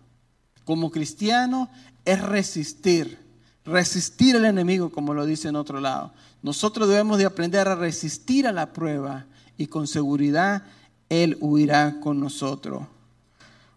como 0.66 0.92
cristiano 0.92 1.70
es 2.06 2.22
resistir, 2.22 3.18
resistir 3.66 4.36
al 4.36 4.46
enemigo, 4.46 4.92
como 4.92 5.14
lo 5.14 5.26
dice 5.26 5.48
en 5.48 5.56
otro 5.56 5.80
lado. 5.80 6.14
Nosotros 6.44 6.88
debemos 6.88 7.18
de 7.18 7.26
aprender 7.26 7.68
a 7.68 7.76
resistir 7.76 8.46
a 8.46 8.52
la 8.52 8.72
prueba 8.72 9.26
y 9.58 9.68
con 9.68 9.88
seguridad 9.88 10.64
Él 11.10 11.38
huirá 11.40 12.00
con 12.00 12.20
nosotros. 12.20 12.84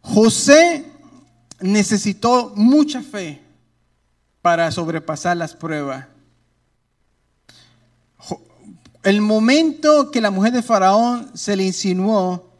José 0.02 0.84
necesitó 1.60 2.52
mucha 2.56 3.02
fe 3.02 3.40
para 4.42 4.70
sobrepasar 4.72 5.36
las 5.36 5.54
pruebas. 5.54 6.06
El 9.04 9.20
momento 9.20 10.10
que 10.10 10.20
la 10.20 10.30
mujer 10.30 10.52
de 10.52 10.62
Faraón 10.62 11.30
se 11.34 11.56
le 11.56 11.64
insinuó, 11.64 12.50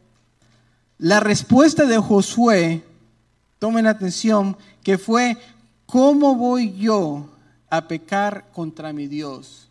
la 0.97 1.19
respuesta 1.19 1.85
de 1.85 1.97
Josué 1.97 2.83
tomen 3.59 3.87
atención, 3.87 4.57
que 4.83 4.97
fue, 4.97 5.37
¿cómo 5.85 6.35
voy 6.35 6.73
yo 6.77 7.29
a 7.69 7.87
pecar 7.87 8.45
contra 8.53 8.91
mi 8.91 9.07
Dios? 9.07 9.69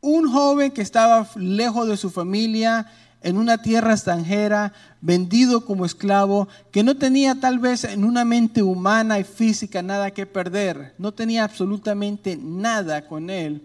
Un 0.00 0.30
joven 0.30 0.70
que 0.70 0.82
estaba 0.82 1.28
lejos 1.34 1.88
de 1.88 1.96
su 1.96 2.10
familia, 2.10 2.86
en 3.22 3.36
una 3.36 3.62
tierra 3.62 3.92
extranjera, 3.92 4.72
vendido 5.00 5.64
como 5.64 5.84
esclavo, 5.84 6.48
que 6.70 6.82
no 6.82 6.96
tenía 6.96 7.38
tal 7.38 7.58
vez 7.58 7.84
en 7.84 8.04
una 8.04 8.24
mente 8.24 8.62
humana 8.62 9.18
y 9.18 9.24
física 9.24 9.82
nada 9.82 10.10
que 10.12 10.26
perder, 10.26 10.94
no 10.98 11.12
tenía 11.12 11.44
absolutamente 11.44 12.36
nada 12.36 13.06
con 13.06 13.30
él. 13.30 13.62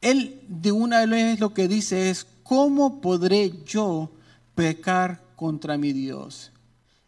Él 0.00 0.40
de 0.48 0.72
una 0.72 1.06
vez 1.06 1.38
lo 1.38 1.54
que 1.54 1.68
dice 1.68 2.10
es, 2.10 2.26
¿cómo 2.42 3.00
podré 3.00 3.52
yo 3.64 4.10
pecar 4.54 5.20
contra 5.36 5.78
mi 5.78 5.92
Dios? 5.92 6.50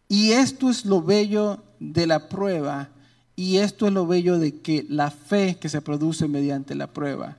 Y 0.09 0.31
esto 0.31 0.71
es 0.71 0.85
lo 0.85 1.03
bello 1.03 1.63
de 1.81 2.07
la 2.07 2.29
prueba 2.29 2.91
y 3.35 3.57
esto 3.57 3.89
es 3.89 3.93
lo 3.93 4.07
bello 4.07 4.39
de 4.39 4.61
que 4.61 4.87
la 4.89 5.11
fe 5.11 5.57
que 5.57 5.69
se 5.69 5.83
produce 5.83 6.29
mediante 6.29 6.77
la 6.77 6.87
prueba. 6.87 7.37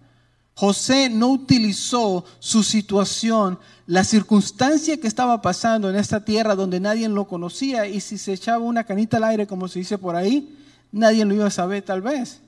José 0.56 1.10
no 1.10 1.32
utilizó 1.32 2.24
su 2.40 2.64
situación, 2.64 3.60
la 3.88 4.06
circunstancia 4.06 4.98
que 4.98 5.08
estaba 5.08 5.42
pasando 5.42 5.90
en 5.90 5.98
esta 5.98 6.24
tierra 6.24 6.56
donde 6.56 6.80
nadie 6.80 7.10
lo 7.10 7.28
conocía 7.28 7.88
y 7.88 8.00
si 8.00 8.18
se 8.18 8.32
echaba 8.32 8.64
una 8.64 8.86
canita 8.86 9.18
al 9.18 9.26
aire, 9.26 9.48
como 9.48 9.68
se 9.68 9.80
dice 9.80 9.98
por 9.98 10.16
ahí, 10.16 10.58
nadie 10.94 11.26
lo 11.26 11.34
iba 11.34 11.48
a 11.48 11.52
saber 11.52 11.84
tal 11.84 12.02
vez. 12.02 12.40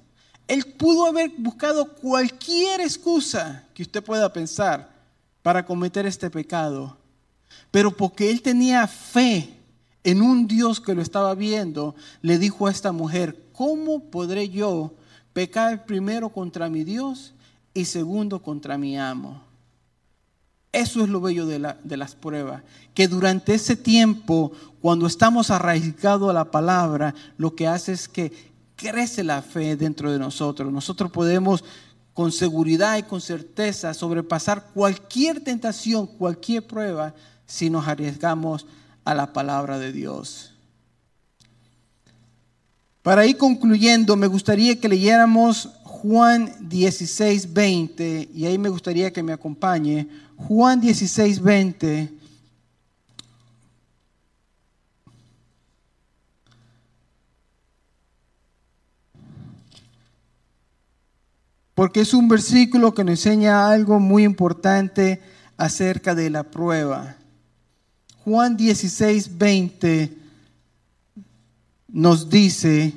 Él 0.48 0.64
pudo 0.78 1.06
haber 1.06 1.34
buscado 1.38 1.96
cualquier 1.96 2.80
excusa 2.80 3.66
que 3.74 3.84
usted 3.84 4.02
pueda 4.02 4.32
pensar 4.32 4.90
para 5.42 5.66
cometer 5.66 6.06
este 6.06 6.30
pecado, 6.30 6.98
pero 7.72 7.92
porque 7.92 8.32
él 8.32 8.42
tenía 8.42 8.88
fe 8.88 9.50
en 10.06 10.22
un 10.22 10.48
Dios 10.48 10.80
que 10.80 10.96
lo 10.96 11.02
estaba 11.02 11.36
viendo, 11.36 11.94
le 12.22 12.38
dijo 12.38 12.68
a 12.68 12.72
esta 12.72 12.94
mujer, 12.94 13.38
¿cómo 13.52 14.00
podré 14.06 14.48
yo 14.48 14.94
pecar 15.34 15.86
primero 15.86 16.30
contra 16.30 16.70
mi 16.70 16.86
Dios 16.86 17.34
y 17.78 17.86
segundo 17.86 18.42
contra 18.42 18.76
mi 18.78 18.98
amo? 18.98 19.40
Eso 20.72 21.04
es 21.04 21.10
lo 21.10 21.22
bello 21.22 21.46
de, 21.46 21.60
las 21.60 22.16
pruebas, 22.16 22.64
que 22.96 23.08
durante 23.08 23.54
ese 23.54 23.76
tiempo, 23.76 24.52
cuando 24.82 25.06
estamos 25.06 25.52
arraigados 25.52 26.30
a 26.30 26.34
la 26.34 26.50
palabra, 26.50 27.14
lo 27.38 27.56
que 27.56 27.68
hace 27.68 27.94
es 27.94 28.08
que 28.08 28.32
crece 28.76 29.24
la 29.24 29.44
fe 29.44 29.76
dentro 29.76 30.12
de 30.12 30.18
nosotros. 30.18 30.74
Nosotros 30.74 31.12
podemos 31.12 31.64
con 32.14 32.32
seguridad 32.32 32.98
y 32.98 33.04
con 33.04 33.22
certeza 33.22 33.94
sobrepasar 33.94 34.72
cualquier 34.74 35.44
tentación, 35.44 36.08
cualquier 36.08 36.66
prueba, 36.66 37.14
si 37.46 37.70
nos 37.70 37.88
arriesgamos 37.88 38.66
a 39.06 39.14
la 39.14 39.34
palabra 39.34 39.78
de 39.78 39.92
Dios. 39.92 40.52
Para 43.04 43.26
ir 43.26 43.38
concluyendo, 43.38 44.16
me 44.16 44.28
gustaría 44.28 44.80
que 44.80 44.90
leyéramos 44.90 45.70
Juan 46.02 46.54
16, 46.70 47.54
20, 47.54 48.30
y 48.34 48.46
ahí 48.46 48.58
me 48.60 48.70
gustaría 48.70 49.12
que 49.12 49.24
me 49.24 49.34
acompañe. 49.34 50.08
Juan 50.36 50.80
16, 50.80 51.42
20. 51.42 52.14
Porque 61.74 62.02
es 62.02 62.14
un 62.14 62.28
versículo 62.28 62.94
que 62.94 63.04
nos 63.04 63.26
enseña 63.26 63.68
algo 63.68 64.00
muy 64.00 64.24
importante 64.24 65.20
acerca 65.58 66.14
de 66.14 66.30
la 66.30 66.44
prueba. 66.44 67.16
Juan 68.24 68.56
16, 68.56 69.36
20 69.36 70.18
nos 71.88 72.30
dice, 72.30 72.94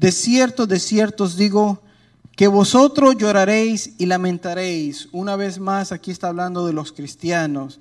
de 0.00 0.12
cierto, 0.12 0.66
de 0.66 0.80
cierto 0.80 1.24
os 1.24 1.36
digo, 1.36 1.82
que 2.34 2.48
vosotros 2.48 3.16
lloraréis 3.18 3.92
y 3.98 4.06
lamentaréis. 4.06 5.10
Una 5.12 5.36
vez 5.36 5.58
más, 5.58 5.92
aquí 5.92 6.10
está 6.10 6.28
hablando 6.28 6.66
de 6.66 6.72
los 6.72 6.90
cristianos. 6.90 7.78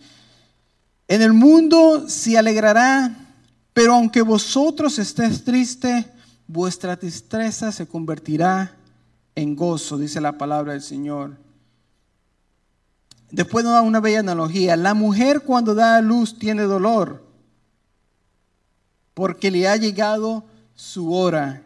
En 1.08 1.22
el 1.22 1.32
mundo 1.32 2.10
se 2.10 2.38
alegrará, 2.38 3.16
pero 3.72 3.94
aunque 3.94 4.22
vosotros 4.22 5.00
estéis 5.00 5.46
tristes, 5.46 6.08
vuestra 6.46 6.98
tristeza 6.98 7.72
se 7.72 7.88
convertirá 7.88 8.76
en 9.34 9.56
gozo, 9.56 9.98
dice 9.98 10.20
la 10.20 10.38
palabra 10.38 10.74
del 10.74 10.82
Señor. 10.82 11.38
Después 13.32 13.64
nos 13.64 13.76
da 13.76 13.82
una 13.82 14.02
bella 14.02 14.20
analogía. 14.20 14.76
La 14.76 14.94
mujer 14.94 15.44
cuando 15.44 15.74
da 15.74 15.96
a 15.96 16.02
luz 16.02 16.38
tiene 16.38 16.64
dolor 16.64 17.24
porque 19.14 19.52
le 19.52 19.70
ha 19.70 19.78
llegado 19.78 20.44
su 20.76 21.14
hora. 21.14 21.64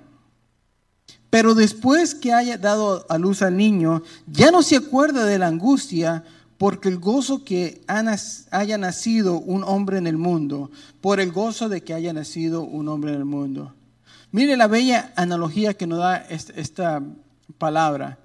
Pero 1.33 1.55
después 1.55 2.13
que 2.13 2.31
haya 2.31 2.59
dado 2.59 3.07
a 3.09 3.17
luz 3.17 3.41
al 3.41 3.57
niño, 3.57 4.03
ya 4.27 4.51
no 4.51 4.61
se 4.61 4.75
acuerda 4.75 5.25
de 5.25 5.39
la 5.39 5.47
angustia 5.47 6.23
porque 6.59 6.89
el 6.89 6.99
gozo 6.99 7.43
que 7.43 7.81
haya 7.87 8.77
nacido 8.77 9.39
un 9.39 9.63
hombre 9.63 9.97
en 9.97 10.05
el 10.05 10.15
mundo, 10.15 10.69
por 11.01 11.19
el 11.19 11.31
gozo 11.31 11.69
de 11.69 11.81
que 11.81 11.95
haya 11.95 12.13
nacido 12.13 12.61
un 12.61 12.87
hombre 12.87 13.13
en 13.13 13.17
el 13.17 13.25
mundo. 13.25 13.73
Mire 14.31 14.55
la 14.55 14.67
bella 14.67 15.11
analogía 15.15 15.73
que 15.73 15.87
nos 15.87 15.97
da 15.97 16.17
esta 16.17 17.01
palabra. 17.57 18.19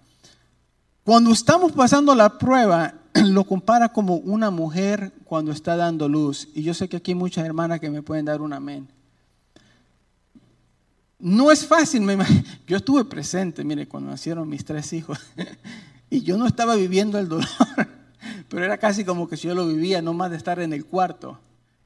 Cuando 1.03 1.31
estamos 1.31 1.73
pasando 1.73 2.15
la 2.15 2.37
prueba, 2.37 2.93
lo 3.15 3.45
compara 3.45 3.89
como 3.89 4.17
una 4.17 4.51
mujer 4.51 5.15
cuando 5.25 5.51
está 5.51 5.77
dando 5.77 6.11
luz. 6.11 6.47
Y 6.55 6.63
yo 6.63 6.75
sé 6.75 6.91
que 6.91 6.99
aquí 6.99 7.13
hay 7.13 7.15
muchas 7.15 7.47
hermanas 7.47 7.81
que 7.81 7.89
me 7.89 8.03
pueden 8.03 8.27
dar 8.27 8.43
un 8.43 8.53
amén. 8.53 8.87
No 11.19 11.51
es 11.51 11.67
fácil, 11.67 12.07
yo 12.67 12.77
estuve 12.77 13.05
presente, 13.05 13.65
mire, 13.65 13.89
cuando 13.89 14.11
nacieron 14.11 14.49
mis 14.49 14.65
tres 14.65 14.93
hijos, 14.93 15.19
y 16.11 16.21
yo 16.23 16.37
no 16.37 16.47
estaba 16.47 16.77
viviendo 16.77 17.19
el 17.19 17.29
dolor, 17.29 17.49
pero 18.49 18.65
era 18.65 18.79
casi 18.79 19.05
como 19.05 19.29
que 19.29 19.37
si 19.37 19.49
yo 19.49 19.55
lo 19.55 19.67
vivía, 19.67 20.01
no 20.01 20.15
más 20.15 20.31
de 20.31 20.37
estar 20.37 20.61
en 20.61 20.73
el 20.73 20.85
cuarto. 20.85 21.39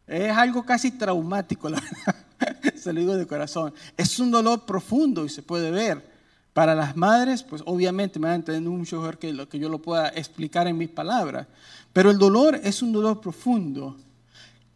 Es 0.06 0.36
algo 0.36 0.64
casi 0.64 0.90
traumático, 0.90 1.70
la 1.70 1.80
verdad, 2.40 2.74
se 2.76 2.92
lo 2.92 3.00
digo 3.00 3.16
de 3.16 3.26
corazón. 3.26 3.72
Es 3.96 4.18
un 4.20 4.30
dolor 4.30 4.66
profundo 4.66 5.24
y 5.24 5.30
se 5.30 5.42
puede 5.42 5.70
ver. 5.70 6.12
Para 6.52 6.74
las 6.74 6.94
madres, 6.94 7.42
pues 7.42 7.62
obviamente 7.64 8.18
me 8.18 8.26
van 8.26 8.32
a 8.32 8.36
entender 8.36 8.70
mucho 8.70 8.96
mejor 8.96 9.18
que 9.18 9.32
lo 9.32 9.48
que 9.48 9.58
yo 9.58 9.70
lo 9.70 9.80
pueda 9.80 10.08
explicar 10.08 10.66
en 10.66 10.76
mis 10.76 10.90
palabras. 10.90 11.46
Pero 11.94 12.10
el 12.10 12.18
dolor 12.18 12.60
es 12.62 12.82
un 12.82 12.92
dolor 12.92 13.22
profundo. 13.22 13.96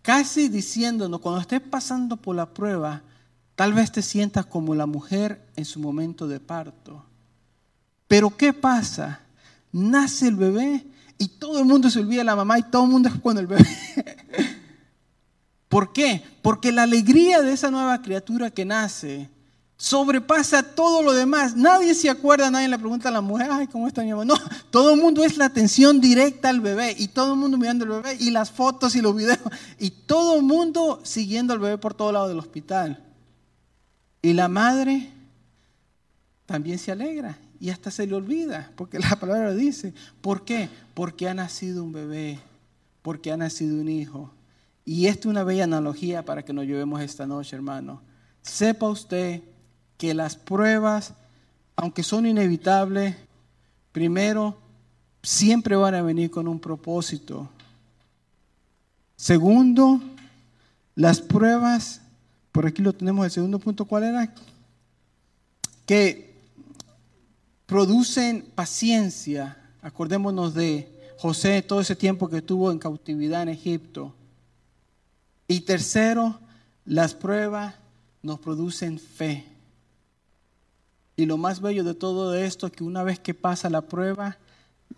Casi 0.00 0.48
diciéndonos, 0.48 1.20
cuando 1.20 1.42
estés 1.42 1.60
pasando 1.60 2.16
por 2.16 2.34
la 2.34 2.46
prueba, 2.46 3.02
Tal 3.56 3.72
vez 3.72 3.90
te 3.90 4.02
sientas 4.02 4.44
como 4.44 4.74
la 4.74 4.86
mujer 4.86 5.44
en 5.56 5.64
su 5.64 5.80
momento 5.80 6.28
de 6.28 6.38
parto. 6.40 7.04
Pero 8.06 8.36
¿qué 8.36 8.52
pasa? 8.52 9.20
Nace 9.72 10.28
el 10.28 10.36
bebé 10.36 10.86
y 11.18 11.28
todo 11.28 11.58
el 11.58 11.64
mundo 11.64 11.88
se 11.88 11.98
olvida 11.98 12.18
de 12.18 12.24
la 12.24 12.36
mamá 12.36 12.58
y 12.58 12.64
todo 12.64 12.84
el 12.84 12.90
mundo 12.90 13.08
es 13.08 13.18
con 13.18 13.38
el 13.38 13.46
bebé. 13.46 13.66
¿Por 15.70 15.92
qué? 15.94 16.22
Porque 16.42 16.70
la 16.70 16.82
alegría 16.82 17.40
de 17.40 17.52
esa 17.52 17.70
nueva 17.70 18.00
criatura 18.02 18.50
que 18.50 18.66
nace 18.66 19.30
sobrepasa 19.78 20.62
todo 20.62 21.02
lo 21.02 21.14
demás. 21.14 21.56
Nadie 21.56 21.94
se 21.94 22.10
acuerda, 22.10 22.50
nadie 22.50 22.68
le 22.68 22.78
pregunta 22.78 23.08
a 23.08 23.12
la 23.12 23.22
mujer, 23.22 23.48
ay, 23.50 23.66
¿cómo 23.68 23.88
está 23.88 24.02
mi 24.02 24.10
mamá? 24.10 24.26
No, 24.26 24.34
todo 24.70 24.92
el 24.92 25.00
mundo 25.00 25.24
es 25.24 25.38
la 25.38 25.46
atención 25.46 25.98
directa 25.98 26.50
al 26.50 26.60
bebé 26.60 26.94
y 26.98 27.08
todo 27.08 27.32
el 27.32 27.38
mundo 27.38 27.56
mirando 27.56 27.86
al 27.86 28.02
bebé 28.02 28.16
y 28.20 28.30
las 28.30 28.50
fotos 28.50 28.96
y 28.96 29.00
los 29.00 29.16
videos 29.16 29.38
y 29.78 29.90
todo 29.90 30.36
el 30.36 30.42
mundo 30.42 31.00
siguiendo 31.04 31.54
al 31.54 31.58
bebé 31.58 31.78
por 31.78 31.94
todo 31.94 32.12
lado 32.12 32.28
del 32.28 32.38
hospital. 32.38 33.05
Y 34.22 34.32
la 34.32 34.48
madre 34.48 35.10
también 36.46 36.78
se 36.78 36.92
alegra 36.92 37.38
y 37.60 37.70
hasta 37.70 37.90
se 37.90 38.06
le 38.06 38.14
olvida, 38.14 38.70
porque 38.76 38.98
la 39.00 39.16
palabra 39.16 39.54
dice. 39.54 39.92
¿Por 40.20 40.44
qué? 40.44 40.68
Porque 40.94 41.28
ha 41.28 41.34
nacido 41.34 41.84
un 41.84 41.92
bebé, 41.92 42.38
porque 43.02 43.32
ha 43.32 43.36
nacido 43.36 43.80
un 43.80 43.88
hijo. 43.88 44.30
Y 44.84 45.06
esta 45.06 45.20
es 45.20 45.26
una 45.26 45.44
bella 45.44 45.64
analogía 45.64 46.24
para 46.24 46.44
que 46.44 46.52
nos 46.52 46.64
llevemos 46.64 47.00
esta 47.00 47.26
noche, 47.26 47.56
hermano. 47.56 48.00
Sepa 48.42 48.88
usted 48.88 49.42
que 49.98 50.14
las 50.14 50.36
pruebas, 50.36 51.14
aunque 51.74 52.04
son 52.04 52.26
inevitables, 52.26 53.16
primero, 53.90 54.56
siempre 55.22 55.74
van 55.74 55.96
a 55.96 56.02
venir 56.02 56.30
con 56.30 56.46
un 56.46 56.60
propósito. 56.60 57.48
Segundo, 59.16 60.00
las 60.94 61.20
pruebas 61.20 62.00
por 62.56 62.64
aquí 62.64 62.80
lo 62.80 62.94
tenemos, 62.94 63.26
el 63.26 63.30
segundo 63.30 63.58
punto, 63.58 63.84
¿cuál 63.84 64.04
era? 64.04 64.32
Que 65.84 66.34
producen 67.66 68.46
paciencia. 68.54 69.58
Acordémonos 69.82 70.54
de 70.54 70.88
José 71.18 71.60
todo 71.60 71.82
ese 71.82 71.94
tiempo 71.94 72.30
que 72.30 72.38
estuvo 72.38 72.72
en 72.72 72.78
cautividad 72.78 73.42
en 73.42 73.50
Egipto. 73.50 74.14
Y 75.46 75.60
tercero, 75.60 76.40
las 76.86 77.12
pruebas 77.12 77.74
nos 78.22 78.40
producen 78.40 78.98
fe. 78.98 79.44
Y 81.14 81.26
lo 81.26 81.36
más 81.36 81.60
bello 81.60 81.84
de 81.84 81.92
todo 81.92 82.34
esto 82.34 82.68
es 82.68 82.72
que 82.72 82.84
una 82.84 83.02
vez 83.02 83.18
que 83.18 83.34
pasa 83.34 83.68
la 83.68 83.82
prueba, 83.82 84.38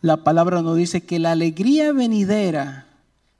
la 0.01 0.19
palabra 0.19 0.63
nos 0.63 0.77
dice 0.77 1.01
que 1.01 1.19
la 1.19 1.33
alegría 1.33 1.93
venidera, 1.93 2.87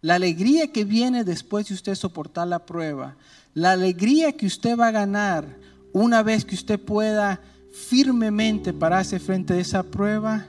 la 0.01 0.15
alegría 0.15 0.73
que 0.73 0.85
viene 0.85 1.25
después 1.25 1.69
de 1.69 1.75
usted 1.75 1.95
soportar 1.95 2.47
la 2.49 2.65
prueba, 2.65 3.17
la 3.55 3.73
alegría 3.73 4.33
que 4.33 4.47
usted 4.47 4.79
va 4.79 4.89
a 4.89 4.93
ganar 4.93 5.59
una 5.93 6.23
vez 6.23 6.45
que 6.45 6.55
usted 6.55 6.79
pueda 6.79 7.41
firmemente 7.73 8.73
pararse 8.73 9.19
frente 9.19 9.55
a 9.55 9.59
esa 9.59 9.83
prueba, 9.83 10.47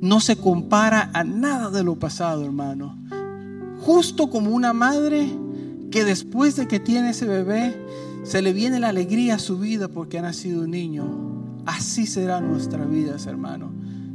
no 0.00 0.20
se 0.20 0.36
compara 0.36 1.10
a 1.12 1.24
nada 1.24 1.70
de 1.70 1.82
lo 1.82 1.98
pasado, 1.98 2.44
hermano. 2.44 2.96
Justo 3.80 4.30
como 4.30 4.50
una 4.50 4.72
madre 4.72 5.28
que 5.90 6.04
después 6.04 6.56
de 6.56 6.68
que 6.68 6.78
tiene 6.78 7.10
ese 7.10 7.26
bebé, 7.26 7.74
se 8.22 8.42
le 8.42 8.52
viene 8.52 8.78
la 8.78 8.88
alegría 8.88 9.36
a 9.36 9.38
su 9.38 9.58
vida 9.58 9.88
porque 9.88 10.18
ha 10.18 10.22
nacido 10.22 10.62
un 10.62 10.70
niño. 10.70 11.62
Así 11.66 12.06
será 12.06 12.40
nuestra 12.40 12.84
vida, 12.84 13.16
hermano. 13.26 13.72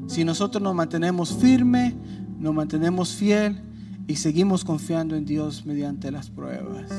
Si 0.07 0.23
nosotros 0.23 0.63
nos 0.63 0.75
mantenemos 0.75 1.35
firmes, 1.35 1.93
nos 2.39 2.53
mantenemos 2.53 3.13
fiel 3.13 3.61
y 4.07 4.15
seguimos 4.15 4.63
confiando 4.63 5.15
en 5.15 5.25
Dios 5.25 5.65
mediante 5.65 6.11
las 6.11 6.29
pruebas. 6.29 6.91